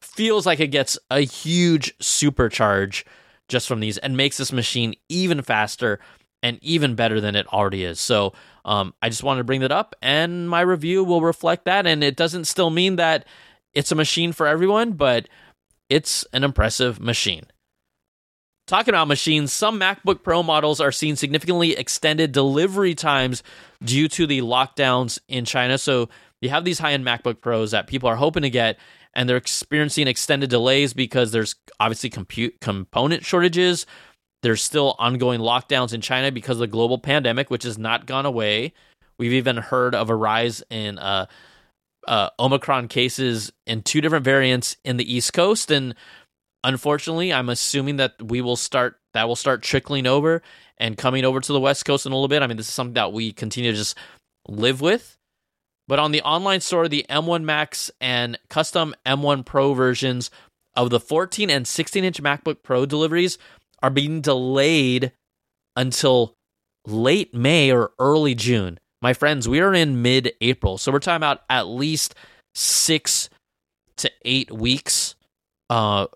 feels 0.00 0.46
like 0.46 0.60
it 0.60 0.68
gets 0.68 0.98
a 1.10 1.20
huge 1.20 1.96
supercharge 1.98 3.04
just 3.48 3.68
from 3.68 3.80
these 3.80 3.98
and 3.98 4.16
makes 4.16 4.36
this 4.36 4.52
machine 4.52 4.94
even 5.08 5.42
faster 5.42 5.98
and 6.42 6.58
even 6.62 6.94
better 6.94 7.20
than 7.20 7.34
it 7.34 7.46
already 7.52 7.84
is. 7.84 7.98
So 7.98 8.32
um, 8.64 8.94
I 9.02 9.08
just 9.08 9.22
wanted 9.22 9.40
to 9.40 9.44
bring 9.44 9.60
that 9.60 9.72
up, 9.72 9.94
and 10.02 10.48
my 10.48 10.60
review 10.60 11.02
will 11.02 11.20
reflect 11.20 11.64
that. 11.64 11.86
And 11.86 12.04
it 12.04 12.16
doesn't 12.16 12.44
still 12.44 12.70
mean 12.70 12.96
that 12.96 13.26
it's 13.74 13.92
a 13.92 13.96
machine 13.96 14.32
for 14.32 14.46
everyone, 14.46 14.92
but 14.92 15.28
it's 15.88 16.24
an 16.32 16.44
impressive 16.44 17.00
machine. 17.00 17.46
Talking 18.66 18.94
about 18.94 19.06
machines, 19.06 19.52
some 19.52 19.78
MacBook 19.78 20.24
Pro 20.24 20.42
models 20.42 20.80
are 20.80 20.90
seeing 20.90 21.14
significantly 21.14 21.76
extended 21.76 22.32
delivery 22.32 22.96
times 22.96 23.44
due 23.84 24.08
to 24.08 24.26
the 24.26 24.40
lockdowns 24.40 25.20
in 25.28 25.44
China. 25.44 25.78
So 25.78 26.08
you 26.40 26.50
have 26.50 26.64
these 26.64 26.78
high 26.78 26.92
end 26.92 27.04
MacBook 27.04 27.40
Pros 27.40 27.70
that 27.70 27.86
people 27.86 28.08
are 28.08 28.16
hoping 28.16 28.42
to 28.42 28.50
get, 28.50 28.78
and 29.14 29.28
they're 29.28 29.36
experiencing 29.36 30.08
extended 30.08 30.50
delays 30.50 30.92
because 30.92 31.32
there's 31.32 31.54
obviously 31.80 32.10
compute 32.10 32.60
component 32.60 33.24
shortages. 33.24 33.86
There's 34.42 34.62
still 34.62 34.94
ongoing 34.98 35.40
lockdowns 35.40 35.94
in 35.94 36.00
China 36.00 36.30
because 36.30 36.56
of 36.56 36.60
the 36.60 36.66
global 36.66 36.98
pandemic, 36.98 37.50
which 37.50 37.64
has 37.64 37.78
not 37.78 38.06
gone 38.06 38.26
away. 38.26 38.74
We've 39.18 39.32
even 39.32 39.56
heard 39.56 39.94
of 39.94 40.10
a 40.10 40.14
rise 40.14 40.62
in 40.70 40.98
uh, 40.98 41.26
uh, 42.06 42.30
Omicron 42.38 42.88
cases 42.88 43.50
in 43.66 43.82
two 43.82 44.00
different 44.00 44.24
variants 44.24 44.76
in 44.84 44.98
the 44.98 45.12
East 45.14 45.32
Coast, 45.32 45.70
and 45.70 45.94
unfortunately, 46.62 47.32
I'm 47.32 47.48
assuming 47.48 47.96
that 47.96 48.20
we 48.22 48.40
will 48.40 48.56
start 48.56 49.00
that 49.14 49.26
will 49.26 49.36
start 49.36 49.62
trickling 49.62 50.06
over 50.06 50.42
and 50.76 50.98
coming 50.98 51.24
over 51.24 51.40
to 51.40 51.52
the 51.52 51.60
West 51.60 51.86
Coast 51.86 52.04
in 52.04 52.12
a 52.12 52.14
little 52.14 52.28
bit. 52.28 52.42
I 52.42 52.46
mean, 52.46 52.58
this 52.58 52.68
is 52.68 52.74
something 52.74 52.94
that 52.94 53.14
we 53.14 53.32
continue 53.32 53.72
to 53.72 53.76
just 53.78 53.96
live 54.46 54.82
with. 54.82 55.16
But 55.88 55.98
on 55.98 56.12
the 56.12 56.22
online 56.22 56.60
store, 56.60 56.88
the 56.88 57.06
M1 57.08 57.44
Max 57.44 57.90
and 58.00 58.38
custom 58.48 58.94
M1 59.04 59.44
Pro 59.44 59.72
versions 59.74 60.30
of 60.74 60.90
the 60.90 61.00
14 61.00 61.48
and 61.48 61.66
16 61.66 62.04
inch 62.04 62.22
MacBook 62.22 62.62
Pro 62.62 62.86
deliveries 62.86 63.38
are 63.82 63.90
being 63.90 64.20
delayed 64.20 65.12
until 65.76 66.34
late 66.86 67.34
May 67.34 67.70
or 67.70 67.92
early 67.98 68.34
June. 68.34 68.78
my 69.02 69.12
friends, 69.12 69.48
we 69.48 69.60
are 69.60 69.74
in 69.74 70.02
mid 70.02 70.32
April. 70.40 70.78
So 70.78 70.90
we're 70.90 70.98
talking 70.98 71.16
about 71.16 71.42
at 71.48 71.66
least 71.66 72.14
six 72.54 73.28
to 73.98 74.10
eight 74.24 74.50
weeks 74.50 75.14
uh, 75.70 76.06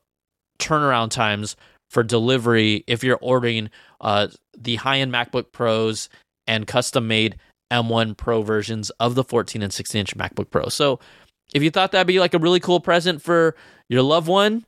turnaround 0.58 1.10
times 1.10 1.56
for 1.90 2.02
delivery 2.02 2.84
if 2.86 3.02
you're 3.04 3.18
ordering 3.20 3.70
uh, 4.00 4.28
the 4.56 4.76
high 4.76 4.98
end 4.98 5.12
MacBook 5.12 5.52
Pros 5.52 6.08
and 6.46 6.66
custom 6.66 7.06
made 7.08 7.36
M1 7.70 8.16
Pro 8.16 8.42
versions 8.42 8.90
of 9.00 9.14
the 9.14 9.24
14 9.24 9.62
and 9.62 9.72
16 9.72 10.00
inch 10.00 10.16
MacBook 10.16 10.50
Pro. 10.50 10.68
So 10.68 11.00
if 11.54 11.62
you 11.62 11.70
thought 11.70 11.92
that'd 11.92 12.06
be 12.06 12.20
like 12.20 12.34
a 12.34 12.38
really 12.38 12.60
cool 12.60 12.80
present 12.80 13.22
for 13.22 13.54
your 13.88 14.02
loved 14.02 14.28
one 14.28 14.64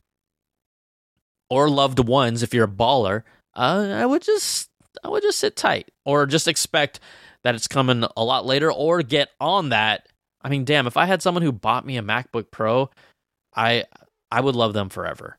or 1.50 1.68
loved 1.68 2.00
ones, 2.00 2.42
if 2.42 2.54
you're 2.54 2.64
a 2.64 2.68
baller, 2.68 3.22
uh, 3.54 3.88
I 3.92 4.06
would 4.06 4.22
just 4.22 4.70
I 5.04 5.08
would 5.08 5.22
just 5.22 5.38
sit 5.38 5.56
tight 5.56 5.90
or 6.04 6.26
just 6.26 6.48
expect 6.48 7.00
that 7.44 7.54
it's 7.54 7.68
coming 7.68 8.04
a 8.16 8.24
lot 8.24 8.46
later 8.46 8.72
or 8.72 9.02
get 9.02 9.30
on 9.40 9.70
that. 9.70 10.06
I 10.42 10.48
mean, 10.48 10.64
damn, 10.64 10.86
if 10.86 10.96
I 10.96 11.06
had 11.06 11.22
someone 11.22 11.42
who 11.42 11.52
bought 11.52 11.86
me 11.86 11.96
a 11.96 12.02
MacBook 12.02 12.50
Pro, 12.50 12.90
I 13.54 13.84
I 14.30 14.40
would 14.40 14.56
love 14.56 14.72
them 14.72 14.88
forever. 14.88 15.38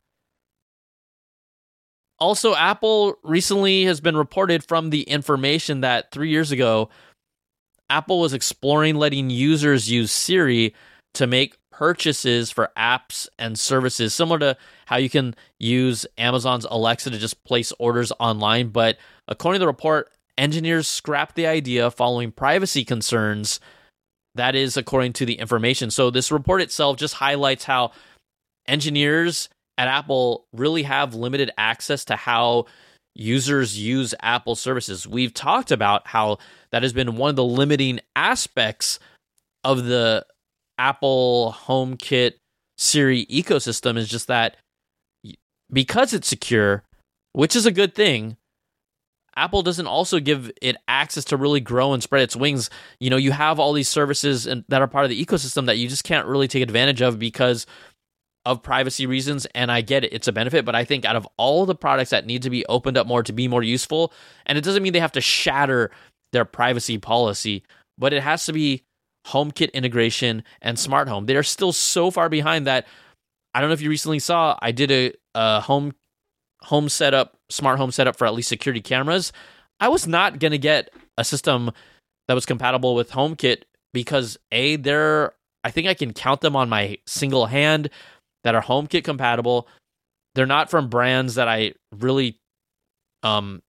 Also, 2.20 2.56
Apple 2.56 3.16
recently 3.24 3.84
has 3.86 4.00
been 4.00 4.16
reported 4.16 4.64
from 4.64 4.92
the 4.92 5.02
information 5.02 5.82
that 5.82 6.12
3 6.12 6.30
years 6.30 6.52
ago 6.52 6.90
Apple 7.90 8.20
was 8.20 8.34
exploring 8.34 8.96
letting 8.96 9.30
users 9.30 9.90
use 9.90 10.12
Siri 10.12 10.74
to 11.14 11.28
make 11.28 11.58
purchases 11.72 12.52
for 12.52 12.72
apps 12.78 13.28
and 13.38 13.58
services, 13.58 14.14
similar 14.14 14.40
to 14.40 14.58
how 14.86 14.98
you 14.98 15.10
can 15.10 15.36
use 15.60 16.06
Amazon's 16.18 16.66
Alexa 16.70 17.10
to 17.10 17.18
just 17.18 17.44
place 17.44 17.74
orders 17.80 18.12
online. 18.20 18.70
But 18.70 18.98
according 19.28 19.60
to 19.60 19.64
the 19.64 19.68
report, 19.68 20.12
engineers 20.38 20.88
scrapped 20.88 21.36
the 21.36 21.48
idea 21.48 21.92
following 21.92 22.32
privacy 22.32 22.86
concerns. 22.86 23.60
That 24.36 24.56
is 24.56 24.78
according 24.78 25.14
to 25.14 25.26
the 25.26 25.36
information. 25.36 25.92
So, 25.92 26.10
this 26.10 26.32
report 26.32 26.62
itself 26.62 26.98
just 26.98 27.16
highlights 27.16 27.66
how 27.66 27.92
engineers 28.68 29.50
at 29.78 29.88
Apple 29.88 30.46
really 30.54 30.84
have 30.84 31.14
limited 31.14 31.52
access 31.58 32.06
to 32.06 32.16
how 32.16 32.66
users 33.16 33.80
use 33.80 34.16
Apple 34.22 34.56
services. 34.56 35.08
We've 35.08 35.34
talked 35.34 35.72
about 35.72 36.08
how 36.08 36.40
that 36.72 36.84
has 36.84 36.94
been 36.94 37.16
one 37.16 37.30
of 37.30 37.36
the 37.36 37.44
limiting 37.44 38.00
aspects 38.16 39.00
of 39.64 39.86
the 39.86 40.26
Apple 40.78 41.56
HomeKit 41.66 42.34
Siri 42.78 43.26
ecosystem 43.28 43.98
is 43.98 44.10
just 44.10 44.28
that 44.28 44.58
because 45.72 46.14
it's 46.14 46.28
secure, 46.28 46.84
which 47.34 47.56
is 47.56 47.66
a 47.66 47.72
good 47.72 47.96
thing, 47.96 48.38
Apple 49.36 49.64
doesn't 49.64 49.88
also 49.88 50.20
give 50.20 50.52
it 50.62 50.76
access 50.88 51.26
to 51.26 51.38
really 51.38 51.60
grow 51.60 51.94
and 51.94 52.04
spread 52.04 52.24
its 52.24 52.36
wings. 52.36 52.70
You 53.00 53.10
know, 53.10 53.18
you 53.18 53.32
have 53.32 53.60
all 53.60 53.74
these 53.74 53.90
services 53.90 54.46
and 54.46 54.64
that 54.70 54.82
are 54.82 54.88
part 54.88 55.06
of 55.06 55.10
the 55.10 55.26
ecosystem 55.26 55.66
that 55.66 55.78
you 55.78 55.88
just 55.88 56.04
can't 56.04 56.28
really 56.28 56.48
take 56.48 56.62
advantage 56.62 57.02
of 57.02 57.18
because 57.18 57.66
of 58.46 58.62
privacy 58.62 59.06
reasons 59.06 59.46
and 59.56 59.72
I 59.72 59.82
get 59.82 60.04
it 60.04 60.12
it's 60.14 60.28
a 60.28 60.34
benefit 60.34 60.66
but 60.66 60.76
I 60.76 60.84
think 60.84 61.06
out 61.06 61.16
of 61.16 61.28
all 61.38 61.66
the 61.66 61.76
products 61.76 62.10
that 62.10 62.26
need 62.26 62.42
to 62.42 62.50
be 62.50 62.66
opened 62.66 62.98
up 62.98 63.08
more 63.08 63.24
to 63.24 63.34
be 63.34 63.48
more 63.48 63.64
useful 63.64 64.12
and 64.46 64.58
it 64.58 64.64
doesn't 64.64 64.84
mean 64.84 64.94
they 64.94 65.00
have 65.00 65.14
to 65.14 65.22
shatter 65.22 65.92
their 66.34 66.46
privacy 66.46 66.98
policy 66.98 67.64
but 67.98 68.12
it 68.12 68.22
has 68.22 68.46
to 68.46 68.54
be 68.54 68.84
HomeKit 69.28 69.72
integration 69.74 70.44
and 70.62 70.78
smart 70.78 71.08
home. 71.08 71.26
They 71.26 71.36
are 71.36 71.44
still 71.44 71.72
so 71.72 72.12
far 72.12 72.30
behind 72.30 72.68
that 72.68 72.88
I 73.54 73.62
don't 73.62 73.70
know 73.70 73.74
if 73.74 73.82
you 73.82 73.90
recently 73.90 74.20
saw 74.20 74.58
I 74.62 74.72
did 74.72 74.92
a, 74.92 75.14
a 75.36 75.62
home 75.62 75.94
home 76.62 76.90
setup, 76.90 77.38
smart 77.50 77.78
home 77.78 77.92
setup 77.92 78.16
for 78.16 78.26
at 78.26 78.34
least 78.34 78.50
security 78.50 78.82
cameras. 78.82 79.32
I 79.80 79.90
was 79.90 80.08
not 80.08 80.40
going 80.40 80.52
to 80.52 80.58
get 80.58 80.90
a 81.18 81.24
system 81.24 81.72
that 82.28 82.34
was 82.34 82.46
compatible 82.46 82.96
with 82.96 83.12
HomeKit 83.12 83.64
because 83.94 84.38
a 84.52 84.76
they're 84.78 85.34
I 85.64 85.72
think 85.72 85.88
I 85.88 85.94
can 85.94 86.14
count 86.14 86.42
them 86.42 86.56
on 86.56 86.68
my 86.68 86.98
single 87.06 87.46
hand 87.46 87.90
that 88.44 88.56
are 88.56 88.62
HomeKit 88.62 89.04
compatible. 89.04 89.68
They're 90.36 90.46
not 90.46 90.70
from 90.70 90.90
brands 90.90 91.36
that 91.36 91.48
I 91.48 91.74
really 91.96 92.40
um 93.22 93.62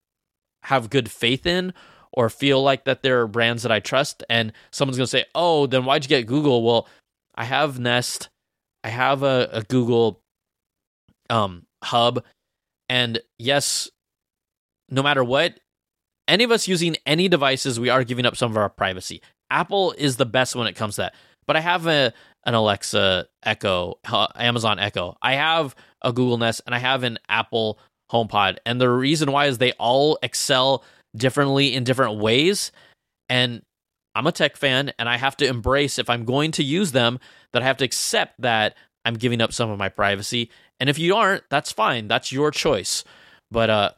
have 0.63 0.89
good 0.89 1.09
faith 1.09 1.45
in 1.45 1.73
or 2.11 2.29
feel 2.29 2.61
like 2.61 2.85
that 2.85 3.03
there 3.03 3.21
are 3.21 3.27
brands 3.27 3.63
that 3.63 3.71
I 3.71 3.79
trust, 3.79 4.23
and 4.29 4.53
someone's 4.71 4.97
to 4.97 5.07
say, 5.07 5.25
"Oh, 5.35 5.67
then 5.67 5.85
why'd 5.85 6.03
you 6.03 6.09
get 6.09 6.27
Google?" 6.27 6.63
Well, 6.63 6.87
I 7.35 7.43
have 7.43 7.79
Nest, 7.79 8.29
I 8.83 8.89
have 8.89 9.21
a, 9.23 9.49
a 9.51 9.63
Google 9.63 10.21
um, 11.29 11.65
Hub, 11.83 12.23
and 12.89 13.19
yes, 13.37 13.89
no 14.89 15.03
matter 15.03 15.23
what, 15.23 15.59
any 16.27 16.43
of 16.43 16.51
us 16.51 16.67
using 16.67 16.95
any 17.05 17.27
devices, 17.27 17.79
we 17.79 17.89
are 17.89 18.03
giving 18.03 18.25
up 18.25 18.37
some 18.37 18.51
of 18.51 18.57
our 18.57 18.69
privacy. 18.69 19.21
Apple 19.49 19.93
is 19.97 20.17
the 20.17 20.25
best 20.25 20.55
when 20.55 20.67
it 20.67 20.75
comes 20.75 20.95
to 20.95 21.01
that. 21.01 21.15
But 21.47 21.55
I 21.55 21.59
have 21.59 21.85
a 21.85 22.13
an 22.45 22.53
Alexa 22.53 23.27
Echo, 23.43 23.99
uh, 24.07 24.27
Amazon 24.35 24.79
Echo. 24.79 25.17
I 25.21 25.33
have 25.35 25.75
a 26.01 26.13
Google 26.13 26.37
Nest, 26.37 26.61
and 26.65 26.75
I 26.75 26.79
have 26.79 27.03
an 27.03 27.17
Apple 27.27 27.79
HomePod. 28.11 28.57
And 28.65 28.79
the 28.79 28.89
reason 28.89 29.31
why 29.31 29.47
is 29.47 29.57
they 29.57 29.71
all 29.73 30.17
excel 30.21 30.83
differently 31.15 31.73
in 31.73 31.83
different 31.83 32.19
ways. 32.19 32.71
And 33.29 33.61
I'm 34.13 34.27
a 34.27 34.31
tech 34.31 34.55
fan 34.55 34.93
and 34.97 35.09
I 35.09 35.17
have 35.17 35.37
to 35.37 35.47
embrace 35.47 35.99
if 35.99 36.09
I'm 36.09 36.25
going 36.25 36.51
to 36.53 36.63
use 36.63 36.91
them 36.91 37.19
that 37.53 37.61
I 37.61 37.65
have 37.65 37.77
to 37.77 37.85
accept 37.85 38.41
that 38.41 38.75
I'm 39.03 39.15
giving 39.15 39.41
up 39.41 39.53
some 39.53 39.69
of 39.69 39.77
my 39.77 39.89
privacy. 39.89 40.49
And 40.79 40.89
if 40.89 40.97
you 40.99 41.15
aren't, 41.15 41.43
that's 41.49 41.71
fine. 41.71 42.07
That's 42.07 42.31
your 42.31 42.51
choice. 42.51 43.03
But 43.51 43.69
uh 43.69 43.91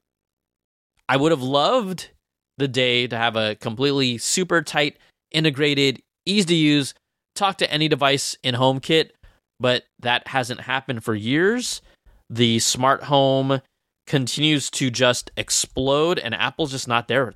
I 1.09 1.17
would 1.17 1.31
have 1.31 1.41
loved 1.41 2.09
the 2.57 2.67
day 2.67 3.07
to 3.07 3.17
have 3.17 3.35
a 3.35 3.55
completely 3.55 4.17
super 4.17 4.61
tight 4.61 4.97
integrated 5.31 6.01
easy 6.25 6.45
to 6.45 6.55
use 6.55 6.93
talk 7.37 7.57
to 7.57 7.71
any 7.71 7.87
device 7.87 8.35
in 8.43 8.55
HomeKit, 8.55 9.11
but 9.59 9.83
that 9.99 10.27
hasn't 10.27 10.61
happened 10.61 11.03
for 11.03 11.15
years. 11.15 11.81
The 12.29 12.59
smart 12.59 13.03
home 13.03 13.61
continues 14.05 14.69
to 14.71 14.89
just 14.89 15.31
explode 15.37 16.19
and 16.19 16.33
Apple's 16.33 16.71
just 16.71 16.87
not 16.87 17.07
there. 17.07 17.33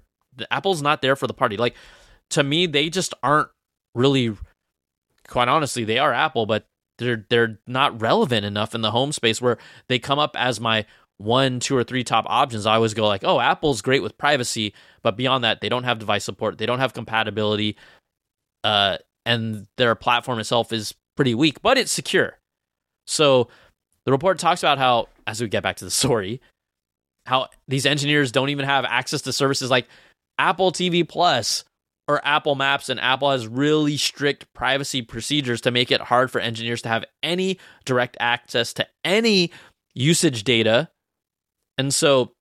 Apple's 0.49 0.81
not 0.81 1.01
there 1.01 1.15
for 1.15 1.27
the 1.27 1.33
party. 1.33 1.57
Like 1.57 1.75
to 2.31 2.43
me, 2.43 2.65
they 2.65 2.89
just 2.89 3.13
aren't 3.21 3.49
really 3.93 4.35
quite 5.27 5.47
honestly, 5.47 5.83
they 5.83 5.97
are 5.97 6.13
Apple, 6.13 6.45
but 6.45 6.65
they're 6.97 7.25
they're 7.29 7.59
not 7.67 8.01
relevant 8.01 8.45
enough 8.45 8.75
in 8.75 8.81
the 8.81 8.91
home 8.91 9.11
space 9.11 9.41
where 9.41 9.57
they 9.87 9.99
come 9.99 10.19
up 10.19 10.35
as 10.37 10.59
my 10.59 10.85
one, 11.17 11.59
two, 11.59 11.77
or 11.77 11.83
three 11.83 12.03
top 12.03 12.25
options. 12.27 12.65
I 12.65 12.75
always 12.75 12.93
go 12.93 13.07
like, 13.07 13.23
oh, 13.23 13.39
Apple's 13.39 13.81
great 13.81 14.01
with 14.01 14.17
privacy, 14.17 14.73
but 15.03 15.15
beyond 15.15 15.43
that, 15.43 15.61
they 15.61 15.69
don't 15.69 15.83
have 15.83 15.99
device 15.99 16.23
support, 16.23 16.57
they 16.57 16.65
don't 16.65 16.79
have 16.79 16.93
compatibility, 16.93 17.77
uh, 18.63 18.97
and 19.31 19.65
their 19.77 19.95
platform 19.95 20.39
itself 20.39 20.73
is 20.73 20.93
pretty 21.15 21.33
weak, 21.33 21.61
but 21.61 21.77
it's 21.77 21.91
secure. 21.91 22.37
So 23.07 23.47
the 24.05 24.11
report 24.11 24.39
talks 24.39 24.61
about 24.61 24.77
how, 24.77 25.07
as 25.25 25.41
we 25.41 25.47
get 25.47 25.63
back 25.63 25.77
to 25.77 25.85
the 25.85 25.91
story, 26.03 26.41
how 27.25 27.47
these 27.67 27.85
engineers 27.85 28.31
don't 28.31 28.49
even 28.49 28.65
have 28.65 28.83
access 28.83 29.21
to 29.23 29.33
services 29.33 29.69
like 29.69 29.87
Apple 30.37 30.71
TV 30.71 31.07
Plus 31.07 31.63
or 32.07 32.19
Apple 32.25 32.55
Maps, 32.55 32.89
and 32.89 32.99
Apple 32.99 33.31
has 33.31 33.47
really 33.47 33.95
strict 33.95 34.51
privacy 34.53 35.01
procedures 35.01 35.61
to 35.61 35.71
make 35.71 35.91
it 35.91 36.01
hard 36.01 36.29
for 36.29 36.41
engineers 36.41 36.81
to 36.81 36.89
have 36.89 37.05
any 37.23 37.57
direct 37.85 38.17
access 38.19 38.73
to 38.73 38.87
any 39.05 39.51
usage 39.93 40.43
data. 40.43 40.89
And 41.77 41.93
so 41.93 42.33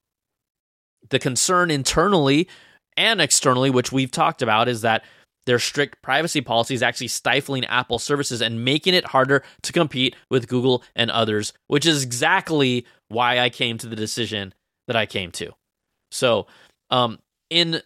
the 1.10 1.18
concern 1.20 1.70
internally 1.70 2.48
and 2.96 3.20
externally, 3.20 3.70
which 3.70 3.92
we've 3.92 4.10
talked 4.10 4.42
about, 4.42 4.66
is 4.66 4.80
that 4.80 5.04
their 5.50 5.58
strict 5.58 6.00
privacy 6.00 6.40
policy 6.40 6.74
is 6.74 6.82
actually 6.82 7.08
stifling 7.08 7.64
Apple 7.64 7.98
services 7.98 8.40
and 8.40 8.64
making 8.64 8.94
it 8.94 9.04
harder 9.04 9.42
to 9.62 9.72
compete 9.72 10.14
with 10.30 10.46
Google 10.46 10.84
and 10.94 11.10
others, 11.10 11.52
which 11.66 11.86
is 11.86 12.04
exactly 12.04 12.86
why 13.08 13.40
I 13.40 13.50
came 13.50 13.76
to 13.78 13.88
the 13.88 13.96
decision 13.96 14.54
that 14.86 14.94
I 14.94 15.06
came 15.06 15.32
to. 15.32 15.50
So, 16.12 16.46
um, 16.88 17.18
in 17.50 17.82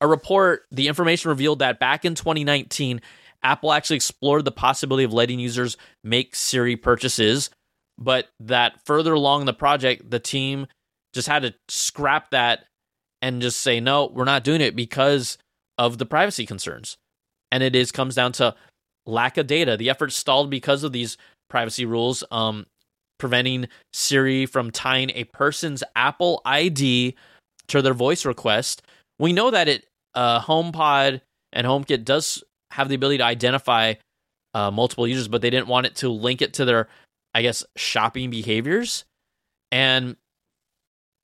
a 0.00 0.08
report, 0.08 0.64
the 0.72 0.88
information 0.88 1.28
revealed 1.28 1.60
that 1.60 1.78
back 1.78 2.04
in 2.04 2.16
2019, 2.16 3.00
Apple 3.44 3.72
actually 3.72 3.94
explored 3.94 4.44
the 4.44 4.50
possibility 4.50 5.04
of 5.04 5.12
letting 5.12 5.38
users 5.38 5.76
make 6.02 6.34
Siri 6.34 6.74
purchases, 6.74 7.48
but 7.96 8.26
that 8.40 8.84
further 8.84 9.12
along 9.12 9.44
the 9.44 9.52
project, 9.52 10.10
the 10.10 10.18
team 10.18 10.66
just 11.12 11.28
had 11.28 11.42
to 11.42 11.54
scrap 11.68 12.32
that 12.32 12.64
and 13.22 13.40
just 13.40 13.60
say, 13.60 13.78
no, 13.78 14.06
we're 14.06 14.24
not 14.24 14.42
doing 14.42 14.60
it 14.60 14.74
because 14.74 15.38
of 15.78 15.98
the 15.98 16.06
privacy 16.06 16.44
concerns. 16.44 16.98
And 17.54 17.62
it 17.62 17.76
is 17.76 17.92
comes 17.92 18.16
down 18.16 18.32
to 18.32 18.56
lack 19.06 19.38
of 19.38 19.46
data. 19.46 19.76
The 19.76 19.90
effort 19.90 20.12
stalled 20.12 20.50
because 20.50 20.82
of 20.82 20.90
these 20.90 21.16
privacy 21.48 21.84
rules. 21.84 22.24
Um, 22.32 22.66
preventing 23.18 23.68
Siri 23.92 24.44
from 24.44 24.70
tying 24.70 25.10
a 25.14 25.24
person's 25.24 25.84
Apple 25.94 26.42
ID 26.44 27.14
to 27.68 27.80
their 27.80 27.94
voice 27.94 28.24
request. 28.24 28.82
We 29.18 29.32
know 29.32 29.52
that 29.52 29.68
it 29.68 29.86
uh, 30.14 30.40
HomePod 30.40 31.20
and 31.52 31.66
HomeKit 31.66 32.04
does 32.04 32.42
have 32.72 32.88
the 32.88 32.96
ability 32.96 33.18
to 33.18 33.24
identify 33.24 33.94
uh, 34.54 34.70
multiple 34.70 35.06
users, 35.06 35.28
but 35.28 35.42
they 35.42 35.50
didn't 35.50 35.68
want 35.68 35.86
it 35.86 35.96
to 35.96 36.08
link 36.08 36.42
it 36.42 36.54
to 36.54 36.64
their, 36.64 36.88
I 37.34 37.42
guess, 37.42 37.64
shopping 37.76 38.30
behaviors. 38.30 39.04
And 39.70 40.16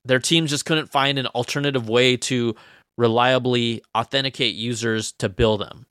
their 0.05 0.19
teams 0.19 0.49
just 0.49 0.65
couldn't 0.65 0.89
find 0.89 1.19
an 1.19 1.27
alternative 1.27 1.89
way 1.89 2.17
to 2.17 2.55
reliably 2.97 3.83
authenticate 3.95 4.55
users 4.55 5.13
to 5.19 5.29
bill 5.29 5.57
them. 5.57 5.85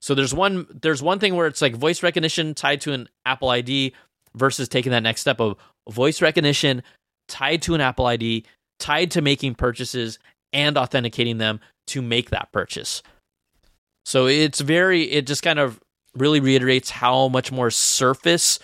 So 0.00 0.14
there's 0.14 0.34
one 0.34 0.66
there's 0.82 1.02
one 1.02 1.18
thing 1.18 1.34
where 1.34 1.46
it's 1.46 1.62
like 1.62 1.74
voice 1.74 2.02
recognition 2.02 2.54
tied 2.54 2.80
to 2.82 2.92
an 2.92 3.08
Apple 3.24 3.48
ID 3.48 3.94
versus 4.34 4.68
taking 4.68 4.92
that 4.92 5.02
next 5.02 5.22
step 5.22 5.40
of 5.40 5.56
voice 5.88 6.20
recognition 6.20 6.82
tied 7.28 7.62
to 7.62 7.74
an 7.74 7.80
Apple 7.80 8.06
ID, 8.06 8.44
tied 8.78 9.10
to 9.12 9.22
making 9.22 9.54
purchases 9.54 10.18
and 10.52 10.76
authenticating 10.76 11.38
them 11.38 11.60
to 11.88 12.02
make 12.02 12.30
that 12.30 12.52
purchase. 12.52 13.02
So 14.04 14.26
it's 14.26 14.60
very 14.60 15.04
it 15.04 15.26
just 15.26 15.42
kind 15.42 15.58
of 15.58 15.80
really 16.14 16.40
reiterates 16.40 16.90
how 16.90 17.28
much 17.28 17.52
more 17.52 17.70
surface 17.70 18.58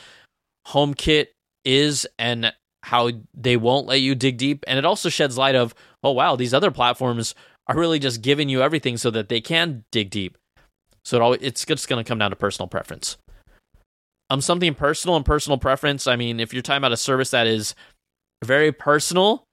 HomeKit 0.69 1.27
is 1.65 2.07
and 2.19 2.53
how 2.83 3.11
they 3.35 3.57
won't 3.57 3.87
let 3.87 4.01
you 4.01 4.15
dig 4.15 4.39
deep 4.39 4.65
and 4.67 4.79
it 4.79 4.85
also 4.85 5.09
sheds 5.09 5.39
light 5.39 5.55
of 5.55 5.75
oh 6.03 6.11
wow 6.11 6.35
these 6.35 6.53
other 6.53 6.73
platforms 6.73 7.35
are 7.69 7.77
really 7.77 8.01
just 8.01 8.23
giving 8.23 8.49
you 8.49 8.61
everything 8.61 8.97
so 8.97 9.11
that 9.11 9.29
they 9.29 9.41
can 9.41 9.85
dig 9.93 10.11
deep 10.11 10.37
so 11.05 11.17
it 11.17 11.23
all, 11.23 11.33
it's 11.35 11.65
just 11.65 11.89
going 11.89 12.03
to 12.03 12.09
come 12.09 12.19
down 12.19 12.31
to 12.31 12.37
personal 12.37 12.69
preference. 12.69 13.17
Um 14.31 14.41
something 14.41 14.75
personal 14.75 15.17
and 15.17 15.27
personal 15.27 15.59
preference 15.59 16.07
i 16.07 16.17
mean 16.17 16.41
if 16.41 16.53
you're 16.55 16.63
talking 16.63 16.79
about 16.79 16.93
a 16.93 16.97
service 16.97 17.31
that 17.31 17.47
is 17.47 17.75
very 18.43 18.73
personal 18.73 19.45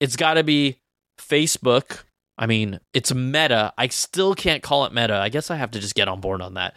it's 0.00 0.16
got 0.16 0.34
to 0.34 0.44
be 0.44 0.78
facebook. 1.18 2.02
I 2.36 2.46
mean 2.46 2.80
it's 2.92 3.14
meta. 3.14 3.72
I 3.78 3.88
still 3.88 4.34
can't 4.34 4.62
call 4.62 4.84
it 4.84 4.92
meta. 4.92 5.16
I 5.16 5.28
guess 5.28 5.50
i 5.50 5.56
have 5.56 5.70
to 5.72 5.80
just 5.80 5.94
get 5.94 6.08
on 6.08 6.20
board 6.20 6.42
on 6.42 6.54
that. 6.54 6.74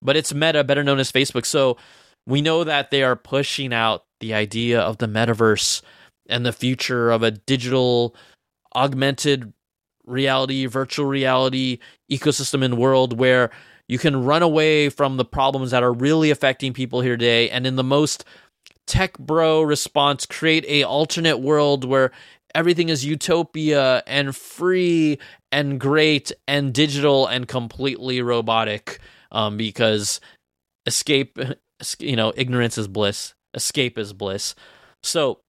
But 0.00 0.16
it's 0.16 0.32
meta 0.32 0.64
better 0.64 0.84
known 0.84 0.98
as 0.98 1.12
facebook. 1.12 1.44
So 1.44 1.76
we 2.26 2.40
know 2.40 2.64
that 2.64 2.90
they 2.90 3.02
are 3.02 3.16
pushing 3.16 3.72
out 3.72 4.04
the 4.20 4.34
idea 4.34 4.80
of 4.80 4.98
the 4.98 5.06
metaverse 5.06 5.82
and 6.28 6.44
the 6.44 6.52
future 6.52 7.10
of 7.10 7.22
a 7.22 7.30
digital 7.30 8.14
augmented 8.74 9.52
reality, 10.06 10.66
virtual 10.66 11.06
reality 11.06 11.78
ecosystem 12.10 12.64
and 12.64 12.78
world 12.78 13.18
where 13.18 13.50
you 13.88 13.98
can 13.98 14.24
run 14.24 14.42
away 14.42 14.88
from 14.88 15.16
the 15.16 15.24
problems 15.24 15.70
that 15.70 15.82
are 15.82 15.92
really 15.92 16.30
affecting 16.30 16.72
people 16.72 17.00
here 17.00 17.16
today 17.16 17.50
and 17.50 17.66
in 17.66 17.76
the 17.76 17.84
most 17.84 18.24
tech 18.86 19.18
bro 19.18 19.62
response 19.62 20.26
create 20.26 20.64
a 20.68 20.84
alternate 20.84 21.38
world 21.38 21.84
where 21.84 22.12
everything 22.54 22.88
is 22.88 23.04
utopia 23.04 24.02
and 24.06 24.34
free 24.36 25.18
and 25.50 25.80
great 25.80 26.30
and 26.46 26.72
digital 26.72 27.26
and 27.26 27.48
completely 27.48 28.22
robotic 28.22 29.00
um, 29.32 29.56
because 29.56 30.20
escape 30.86 31.38
you 31.98 32.14
know 32.14 32.32
ignorance 32.36 32.78
is 32.78 32.86
bliss 32.86 33.34
escape 33.56 33.98
is 33.98 34.12
bliss. 34.12 34.54
So 35.02 35.40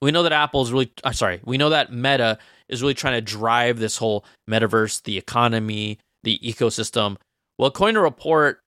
we 0.00 0.12
know 0.12 0.22
that 0.22 0.32
Apple 0.32 0.62
is 0.62 0.70
really 0.70 0.92
uh, 1.02 1.12
sorry, 1.12 1.40
we 1.44 1.58
know 1.58 1.70
that 1.70 1.92
Meta 1.92 2.38
is 2.70 2.82
really 2.82 2.94
trying 2.94 3.14
to 3.14 3.20
drive 3.20 3.78
this 3.78 3.98
whole 3.98 4.24
metaverse, 4.48 5.02
the 5.02 5.18
economy, 5.18 5.98
the 6.22 6.38
ecosystem. 6.42 7.16
Well, 7.58 7.68
according 7.68 7.94
to 7.94 8.00
report, 8.00 8.60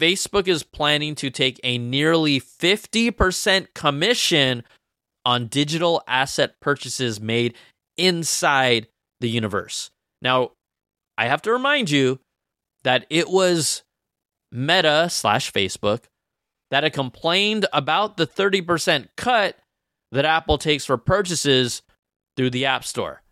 Facebook 0.00 0.46
is 0.46 0.62
planning 0.62 1.14
to 1.16 1.30
take 1.30 1.58
a 1.64 1.78
nearly 1.78 2.40
50% 2.40 3.68
commission 3.74 4.64
on 5.24 5.46
digital 5.46 6.02
asset 6.06 6.60
purchases 6.60 7.20
made 7.20 7.54
inside 7.96 8.86
the 9.20 9.28
universe. 9.28 9.90
Now, 10.22 10.52
I 11.16 11.26
have 11.26 11.42
to 11.42 11.52
remind 11.52 11.90
you 11.90 12.20
that 12.84 13.06
it 13.10 13.28
was 13.28 13.82
Meta 14.52 15.08
slash 15.10 15.52
Facebook 15.52 16.04
that 16.70 16.84
had 16.84 16.92
complained 16.92 17.66
about 17.72 18.16
the 18.16 18.26
30% 18.26 19.08
cut 19.16 19.56
that 20.12 20.24
Apple 20.24 20.58
takes 20.58 20.84
for 20.84 20.96
purchases 20.96 21.82
through 22.36 22.50
the 22.50 22.66
App 22.66 22.84
Store. 22.84 23.22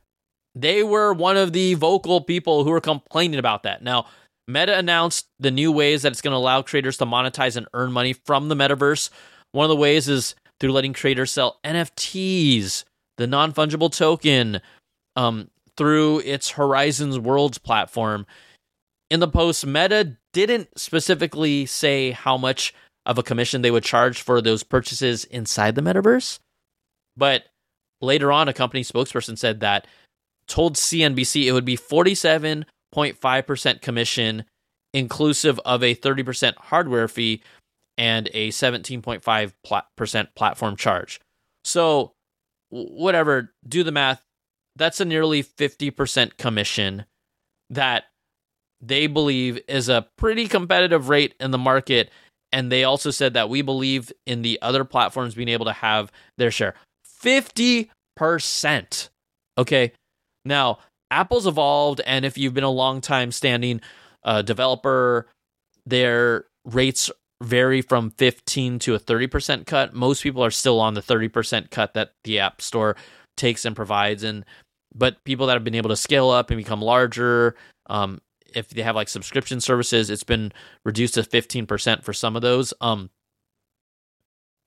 They 0.57 0.83
were 0.83 1.13
one 1.13 1.37
of 1.37 1.53
the 1.53 1.75
vocal 1.75 2.23
people 2.23 2.65
who 2.65 2.71
were 2.71 2.81
complaining 2.81 3.39
about 3.39 3.63
that. 3.65 3.83
Now, 3.83 4.07
Meta 4.49 4.79
announced 4.79 5.27
the 5.39 5.51
new 5.51 5.71
ways 5.71 6.03
that 6.03 6.13
it's 6.13 6.23
going 6.23 6.33
to 6.33 6.39
allow 6.39 6.63
creators 6.63 6.97
to 6.99 7.05
monetize 7.07 7.57
and 7.57 7.69
earn 7.75 7.93
money 7.93 8.15
from 8.15 8.49
the 8.49 8.55
metaverse. 8.55 9.11
One 9.53 9.65
of 9.65 9.69
the 9.69 9.77
ways 9.77 10.09
is 10.09 10.35
through 10.59 10.73
letting 10.73 10.95
creators 10.95 11.31
sell 11.31 11.61
NFTs, 11.63 12.85
the 13.19 13.27
non 13.27 13.53
fungible 13.53 13.95
token, 13.95 14.61
um, 15.15 15.51
through 15.77 16.21
its 16.21 16.51
Horizons 16.51 17.19
Worlds 17.19 17.59
platform. 17.59 18.25
In 19.11 19.21
the 19.21 19.29
post, 19.29 19.67
Meta 19.67 20.17
didn't 20.33 20.79
specifically 20.79 21.67
say 21.67 22.13
how 22.13 22.39
much 22.39 22.73
of 23.05 23.19
a 23.19 23.23
commission 23.23 23.63
they 23.63 23.71
would 23.71 23.85
charge 23.85 24.23
for 24.23 24.41
those 24.41 24.63
purchases 24.63 25.25
inside 25.25 25.75
the 25.75 25.83
metaverse. 25.83 26.39
But 27.17 27.45
later 28.01 28.33
on, 28.33 28.49
a 28.49 28.53
company 28.53 28.83
spokesperson 28.83 29.37
said 29.37 29.61
that 29.61 29.87
told 30.49 30.77
CNBC 30.77 31.45
it 31.45 31.53
would 31.53 31.65
be 31.65 31.77
47.5% 31.77 33.81
commission, 33.81 34.45
inclusive 34.93 35.59
of 35.61 35.83
a 35.83 35.95
30% 35.95 36.55
hardware 36.57 37.09
fee 37.09 37.43
and 37.99 38.29
a 38.35 38.51
17.5% 38.51 40.29
platform 40.35 40.77
charge. 40.77 41.21
So, 41.65 42.13
whatever, 42.71 43.53
do 43.67 43.83
the 43.83 43.93
math. 43.93 44.23
That's 44.77 45.01
a 45.01 45.05
nearly 45.05 45.43
50% 45.43 46.37
commission 46.37 47.07
that 47.71 48.05
they 48.81 49.07
believe 49.07 49.59
is 49.67 49.89
a 49.89 50.07
pretty 50.19 50.49
competitive 50.49 51.09
rate 51.09 51.35
in 51.41 51.51
the 51.51 51.59
market 51.59 52.11
and 52.53 52.71
they 52.71 52.85
also 52.85 53.11
said 53.11 53.35
that 53.35 53.51
we 53.51 53.63
believe 53.63 54.13
in 54.25 54.43
the 54.43 54.61
other 54.63 54.85
platforms 54.85 55.35
being 55.35 55.49
able 55.49 55.67
to 55.67 55.73
have 55.73 56.13
their 56.39 56.51
share. 56.51 56.75
50%. 57.23 59.09
Okay. 59.59 59.93
Now, 60.47 60.79
Apple's 61.11 61.47
evolved, 61.47 62.01
and 62.07 62.25
if 62.25 62.39
you've 62.39 62.55
been 62.55 62.65
a 62.65 62.71
long 62.71 63.01
time 63.01 63.33
standing 63.33 63.81
uh, 64.25 64.43
developer, 64.43 65.29
their 65.85 66.47
rates 66.65 67.11
vary 67.43 67.83
from 67.83 68.11
15 68.13 68.79
to 68.81 68.95
a 68.95 68.99
30% 68.99 69.67
cut. 69.67 69.95
Most 69.95 70.23
people 70.23 70.43
are 70.45 70.51
still 70.51 70.81
on 70.81 70.95
the 70.95 71.03
30% 71.03 71.71
cut 71.71 71.95
that 71.95 72.13
the 72.25 72.39
App 72.41 72.61
Store 72.61 72.97
takes 73.37 73.65
and 73.65 73.77
provides. 73.77 74.23
And 74.23 74.45
but 74.95 75.23
people 75.25 75.47
that 75.47 75.55
have 75.55 75.65
been 75.65 75.75
able 75.75 75.91
to 75.91 75.97
scale 75.97 76.31
up 76.31 76.51
and 76.51 76.57
become 76.57 76.81
larger, 76.81 77.55
um, 77.89 78.21
if 78.55 78.71
they 78.71 78.83
have 78.83 78.97
like 78.97 79.09
subscription 79.09 79.61
services, 79.61 80.09
it's 80.09 80.25
been 80.25 80.53
reduced 80.85 81.15
to 81.15 81.23
15% 81.23 82.03
for 82.03 82.13
some 82.15 82.37
of 82.37 82.43
those. 82.43 82.73
Um, 82.81 83.11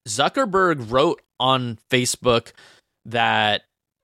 Zuckerberg 0.07 0.91
wrote 0.91 1.21
on 1.39 1.79
Facebook 1.89 2.51
that 3.05 3.63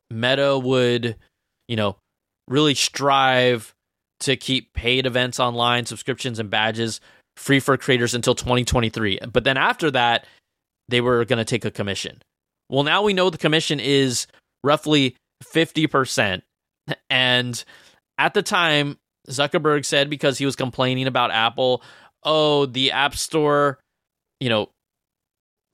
Meta 0.09 0.57
would, 0.57 1.15
you 1.67 1.75
know, 1.75 1.97
really 2.47 2.75
strive 2.75 3.73
to 4.21 4.35
keep 4.35 4.73
paid 4.73 5.05
events 5.05 5.39
online, 5.39 5.85
subscriptions, 5.85 6.39
and 6.39 6.49
badges 6.49 7.01
free 7.37 7.59
for 7.59 7.77
creators 7.77 8.13
until 8.13 8.35
2023. 8.35 9.19
But 9.31 9.43
then 9.43 9.57
after 9.57 9.91
that, 9.91 10.25
they 10.87 11.01
were 11.01 11.25
going 11.25 11.37
to 11.37 11.45
take 11.45 11.65
a 11.65 11.71
commission. 11.71 12.21
Well, 12.69 12.83
now 12.83 13.03
we 13.03 13.13
know 13.13 13.29
the 13.29 13.37
commission 13.37 13.79
is 13.79 14.27
roughly 14.63 15.15
50%. 15.43 16.41
And 17.09 17.63
at 18.17 18.33
the 18.33 18.43
time, 18.43 18.97
Zuckerberg 19.27 19.85
said 19.85 20.09
because 20.09 20.37
he 20.37 20.45
was 20.45 20.55
complaining 20.55 21.07
about 21.07 21.31
Apple, 21.31 21.81
oh, 22.23 22.65
the 22.65 22.91
App 22.91 23.15
Store, 23.15 23.79
you 24.39 24.49
know, 24.49 24.69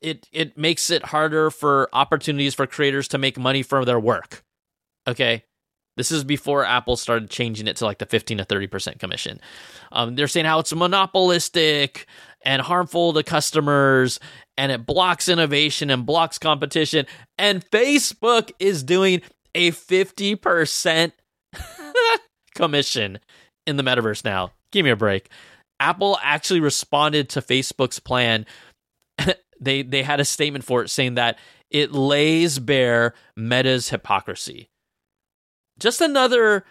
it 0.01 0.27
it 0.31 0.57
makes 0.57 0.89
it 0.89 1.05
harder 1.05 1.51
for 1.51 1.87
opportunities 1.93 2.55
for 2.55 2.65
creators 2.65 3.07
to 3.09 3.17
make 3.17 3.37
money 3.37 3.61
from 3.61 3.85
their 3.85 3.99
work. 3.99 4.41
Okay. 5.07 5.43
This 5.97 6.11
is 6.11 6.23
before 6.23 6.65
Apple 6.65 6.95
started 6.95 7.29
changing 7.29 7.67
it 7.67 7.75
to 7.77 7.85
like 7.85 7.97
the 7.97 8.05
15 8.05 8.37
to 8.37 8.45
30% 8.45 8.99
commission. 8.99 9.39
Um, 9.91 10.15
they're 10.15 10.27
saying 10.27 10.45
how 10.45 10.59
it's 10.59 10.73
monopolistic 10.73 12.07
and 12.43 12.61
harmful 12.61 13.13
to 13.13 13.23
customers 13.23 14.19
and 14.57 14.71
it 14.71 14.85
blocks 14.85 15.27
innovation 15.27 15.89
and 15.89 16.05
blocks 16.05 16.37
competition. 16.37 17.05
And 17.37 17.69
Facebook 17.71 18.51
is 18.59 18.83
doing 18.83 19.21
a 19.53 19.71
50% 19.71 21.11
commission 22.55 23.19
in 23.67 23.77
the 23.77 23.83
metaverse 23.83 24.23
now. 24.23 24.51
Give 24.71 24.85
me 24.85 24.91
a 24.91 24.95
break. 24.95 25.29
Apple 25.79 26.17
actually 26.21 26.59
responded 26.59 27.29
to 27.29 27.41
Facebook's 27.41 27.99
plan. 27.99 28.45
they 29.59 29.81
they 29.81 30.03
had 30.03 30.19
a 30.19 30.25
statement 30.25 30.63
for 30.63 30.83
it 30.83 30.89
saying 30.89 31.15
that 31.15 31.37
it 31.69 31.91
lays 31.91 32.59
bare 32.59 33.13
Meta's 33.35 33.89
hypocrisy. 33.89 34.69
Just 35.81 35.99
another 35.99 36.63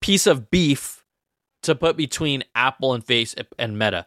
piece 0.00 0.26
of 0.26 0.50
beef 0.50 1.02
to 1.62 1.74
put 1.74 1.96
between 1.96 2.44
Apple 2.54 2.94
and 2.94 3.04
Face 3.04 3.34
and 3.58 3.78
Meta. 3.78 4.06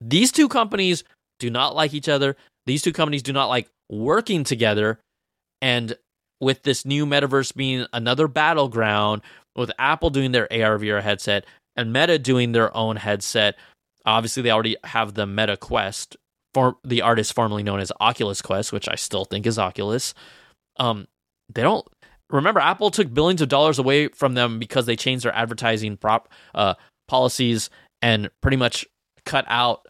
These 0.00 0.32
two 0.32 0.48
companies 0.48 1.04
do 1.38 1.50
not 1.50 1.74
like 1.74 1.94
each 1.94 2.08
other. 2.08 2.36
These 2.66 2.82
two 2.82 2.92
companies 2.92 3.22
do 3.22 3.32
not 3.32 3.46
like 3.46 3.68
working 3.88 4.44
together. 4.44 4.98
And 5.62 5.96
with 6.40 6.62
this 6.62 6.84
new 6.84 7.06
metaverse 7.06 7.54
being 7.54 7.86
another 7.92 8.28
battleground 8.28 9.22
with 9.56 9.72
Apple 9.78 10.10
doing 10.10 10.32
their 10.32 10.44
AR 10.52 10.78
VR 10.78 11.02
headset 11.02 11.44
and 11.76 11.92
Meta 11.92 12.18
doing 12.18 12.52
their 12.52 12.76
own 12.76 12.96
headset. 12.96 13.56
Obviously, 14.04 14.42
they 14.42 14.50
already 14.50 14.76
have 14.84 15.14
the 15.14 15.26
Meta 15.26 15.56
Quest, 15.56 16.16
for 16.54 16.76
the 16.84 17.02
artist 17.02 17.34
formerly 17.34 17.62
known 17.62 17.80
as 17.80 17.92
Oculus 18.00 18.42
Quest, 18.42 18.72
which 18.72 18.88
I 18.88 18.94
still 18.94 19.24
think 19.24 19.46
is 19.46 19.58
Oculus. 19.58 20.14
Um, 20.76 21.06
they 21.52 21.62
don't. 21.62 21.86
Remember, 22.30 22.60
Apple 22.60 22.90
took 22.90 23.12
billions 23.12 23.40
of 23.40 23.48
dollars 23.48 23.78
away 23.78 24.08
from 24.08 24.34
them 24.34 24.58
because 24.58 24.86
they 24.86 24.96
changed 24.96 25.24
their 25.24 25.34
advertising 25.34 25.96
prop 25.96 26.28
uh, 26.54 26.74
policies 27.06 27.70
and 28.02 28.30
pretty 28.42 28.56
much 28.56 28.86
cut 29.24 29.44
out 29.48 29.86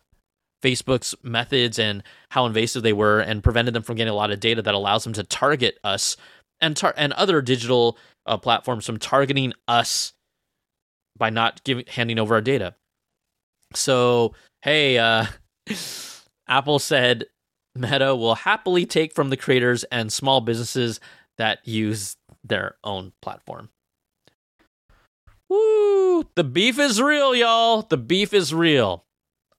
Facebook's 0.62 1.14
methods 1.22 1.78
and 1.78 2.02
how 2.30 2.46
invasive 2.46 2.82
they 2.82 2.92
were, 2.92 3.20
and 3.20 3.44
prevented 3.44 3.74
them 3.74 3.82
from 3.82 3.96
getting 3.96 4.12
a 4.12 4.16
lot 4.16 4.30
of 4.30 4.40
data 4.40 4.62
that 4.62 4.74
allows 4.74 5.04
them 5.04 5.12
to 5.12 5.22
target 5.22 5.78
us 5.84 6.16
and 6.60 6.76
tar- 6.76 6.94
and 6.96 7.12
other 7.12 7.40
digital 7.40 7.96
uh, 8.26 8.36
platforms 8.36 8.84
from 8.84 8.98
targeting 8.98 9.52
us 9.68 10.12
by 11.16 11.30
not 11.30 11.62
giving 11.64 11.84
handing 11.86 12.18
over 12.18 12.34
our 12.34 12.40
data. 12.40 12.74
So 13.74 14.34
hey, 14.62 14.98
uh, 14.98 15.26
Apple 16.48 16.78
said 16.78 17.26
Meta 17.74 18.16
will 18.16 18.34
happily 18.34 18.86
take 18.86 19.14
from 19.14 19.30
the 19.30 19.36
creators 19.36 19.84
and 19.84 20.12
small 20.12 20.40
businesses 20.40 21.00
that 21.36 21.66
use 21.66 22.16
their 22.44 22.76
own 22.84 23.12
platform. 23.22 23.70
Woo! 25.48 26.24
The 26.34 26.44
beef 26.44 26.78
is 26.78 27.00
real, 27.00 27.34
y'all. 27.34 27.82
The 27.82 27.96
beef 27.96 28.34
is 28.34 28.52
real. 28.52 29.04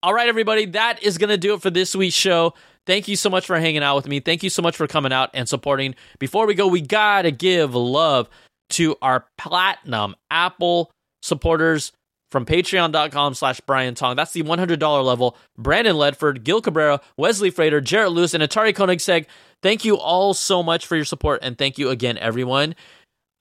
All 0.02 0.14
right, 0.14 0.30
everybody, 0.30 0.66
that 0.68 1.04
is 1.04 1.18
going 1.18 1.30
to 1.30 1.38
do 1.38 1.54
it 1.56 1.62
for 1.62 1.70
this 1.70 1.96
week's 1.96 2.16
show. 2.16 2.54
Thank 2.86 3.08
you 3.08 3.16
so 3.16 3.30
much 3.30 3.46
for 3.46 3.60
hanging 3.60 3.84
out 3.84 3.96
with 3.96 4.08
me. 4.08 4.20
Thank 4.20 4.44
you 4.44 4.50
so 4.50 4.62
much 4.62 4.76
for 4.76 4.88
coming 4.88 5.12
out 5.12 5.30
and 5.34 5.50
supporting. 5.50 5.96
Before 6.20 6.48
we 6.48 6.54
go, 6.54 6.68
we 6.68 6.82
got 6.82 7.24
to 7.24 7.32
give 7.32 7.76
love 7.76 8.30
to 8.72 8.96
our 9.02 9.26
platinum 9.38 10.16
Apple 10.32 10.92
supporters 11.22 11.92
from 12.32 12.46
patreon.com 12.46 13.34
slash 13.34 13.60
Brian 13.62 13.96
Tong. 13.96 14.16
That's 14.16 14.32
the 14.32 14.44
$100 14.44 15.06
level. 15.06 15.38
Brandon 15.58 15.96
Ledford, 15.96 16.44
Gil 16.44 16.62
Cabrera, 16.62 17.02
Wesley 17.18 17.50
Frater, 17.50 17.82
Jarrett 17.82 18.12
Lewis, 18.12 18.34
and 18.34 18.44
Atari 18.44 18.74
Koenigsegg. 18.74 19.26
Thank 19.62 19.84
you 19.84 19.98
all 19.98 20.34
so 20.34 20.64
much 20.64 20.86
for 20.86 20.96
your 20.96 21.06
support. 21.06 21.40
And 21.44 21.58
thank 21.58 21.78
you 21.78 21.90
again, 21.90 22.18
everyone. 22.18 22.76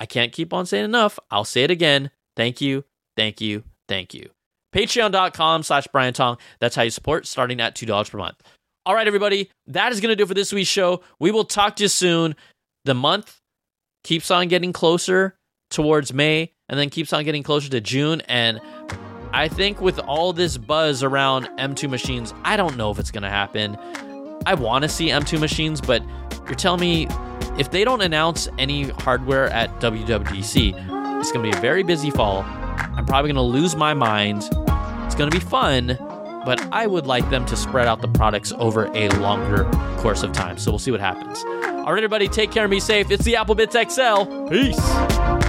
I 0.01 0.07
can't 0.07 0.33
keep 0.33 0.53
on 0.53 0.67
saying 0.67 0.85
enough. 0.85 1.19
I'll 1.31 1.45
say 1.45 1.65
it 1.65 1.71
again. 1.71 2.11
Thank 2.37 2.61
you. 2.61 2.85
Thank 3.17 3.41
you. 3.41 3.65
Thank 3.89 4.15
you. 4.15 4.31
Patreon.com 4.75 5.63
slash 5.63 5.87
Brian 5.89 6.15
Tong. 6.15 6.39
That's 6.61 6.77
how 6.77 6.83
you 6.83 6.91
support, 6.91 7.27
starting 7.27 7.61
at 7.61 7.75
$2 7.75 8.11
per 8.11 8.19
month. 8.19 8.41
All 8.87 8.95
right, 8.95 9.07
everybody. 9.07 9.51
That 9.67 9.93
is 9.93 10.01
going 10.01 10.11
to 10.11 10.17
do 10.17 10.25
it 10.25 10.29
for 10.29 10.35
this 10.35 10.53
week's 10.53 10.69
show. 10.69 11.03
We 11.19 11.31
will 11.31 11.45
talk 11.45 11.77
to 11.77 11.85
you 11.85 11.89
soon. 11.89 12.37
The 12.85 12.95
month 12.95 13.39
keeps 14.05 14.31
on 14.31 14.49
getting 14.49 14.73
closer 14.73 15.38
towards 15.71 16.13
May 16.13 16.53
and 16.69 16.79
then 16.79 16.91
keeps 16.91 17.13
on 17.13 17.25
getting 17.25 17.43
closer 17.43 17.69
to 17.71 17.81
June. 17.81 18.21
And 18.23 18.61
I 19.33 19.49
think 19.49 19.81
with 19.81 19.99
all 20.01 20.33
this 20.33 20.57
buzz 20.57 21.03
around 21.03 21.47
M2 21.59 21.89
machines, 21.89 22.35
I 22.45 22.57
don't 22.57 22.77
know 22.77 22.91
if 22.91 22.99
it's 22.99 23.11
going 23.11 23.23
to 23.23 23.29
happen. 23.29 23.77
I 24.47 24.55
want 24.55 24.83
to 24.83 24.89
see 24.89 25.09
M2 25.09 25.39
machines, 25.41 25.81
but 25.81 26.03
you're 26.47 26.55
telling 26.55 26.81
me 26.81 27.09
if 27.59 27.71
they 27.71 27.85
don't 27.85 28.01
announce 28.01 28.49
any 28.59 28.85
hardware 28.85 29.49
at 29.49 29.69
WWDC, 29.81 31.21
it's 31.21 31.33
going 31.33 31.45
to 31.45 31.51
be 31.51 31.57
a 31.57 31.61
very 31.61 31.83
busy 31.83 32.11
fall. 32.11 32.43
I'm 32.43 33.05
probably 33.05 33.33
going 33.33 33.37
to 33.37 33.43
lose 33.43 33.77
my 33.77 33.95
mind. 33.95 34.49
It's 35.07 35.15
going 35.15 35.31
to 35.31 35.37
be 35.37 35.45
fun, 35.45 35.97
but 36.45 36.61
I 36.73 36.87
would 36.87 37.07
like 37.07 37.29
them 37.31 37.45
to 37.47 37.57
spread 37.57 37.87
out 37.87 38.01
the 38.01 38.09
products 38.09 38.53
over 38.53 38.87
a 38.95 39.09
longer 39.19 39.65
course 39.99 40.23
of 40.23 40.33
time. 40.33 40.59
So 40.59 40.71
we'll 40.71 40.79
see 40.79 40.91
what 40.91 41.01
happens. 41.01 41.45
All 41.45 41.93
right, 41.93 41.99
everybody, 41.99 42.29
take 42.29 42.51
care 42.51 42.65
and 42.65 42.71
be 42.71 42.81
safe. 42.81 43.11
It's 43.11 43.25
the 43.25 43.37
Apple 43.37 43.57
Bitz 43.57 43.73
XL. 43.73 44.49
Peace. 44.49 45.48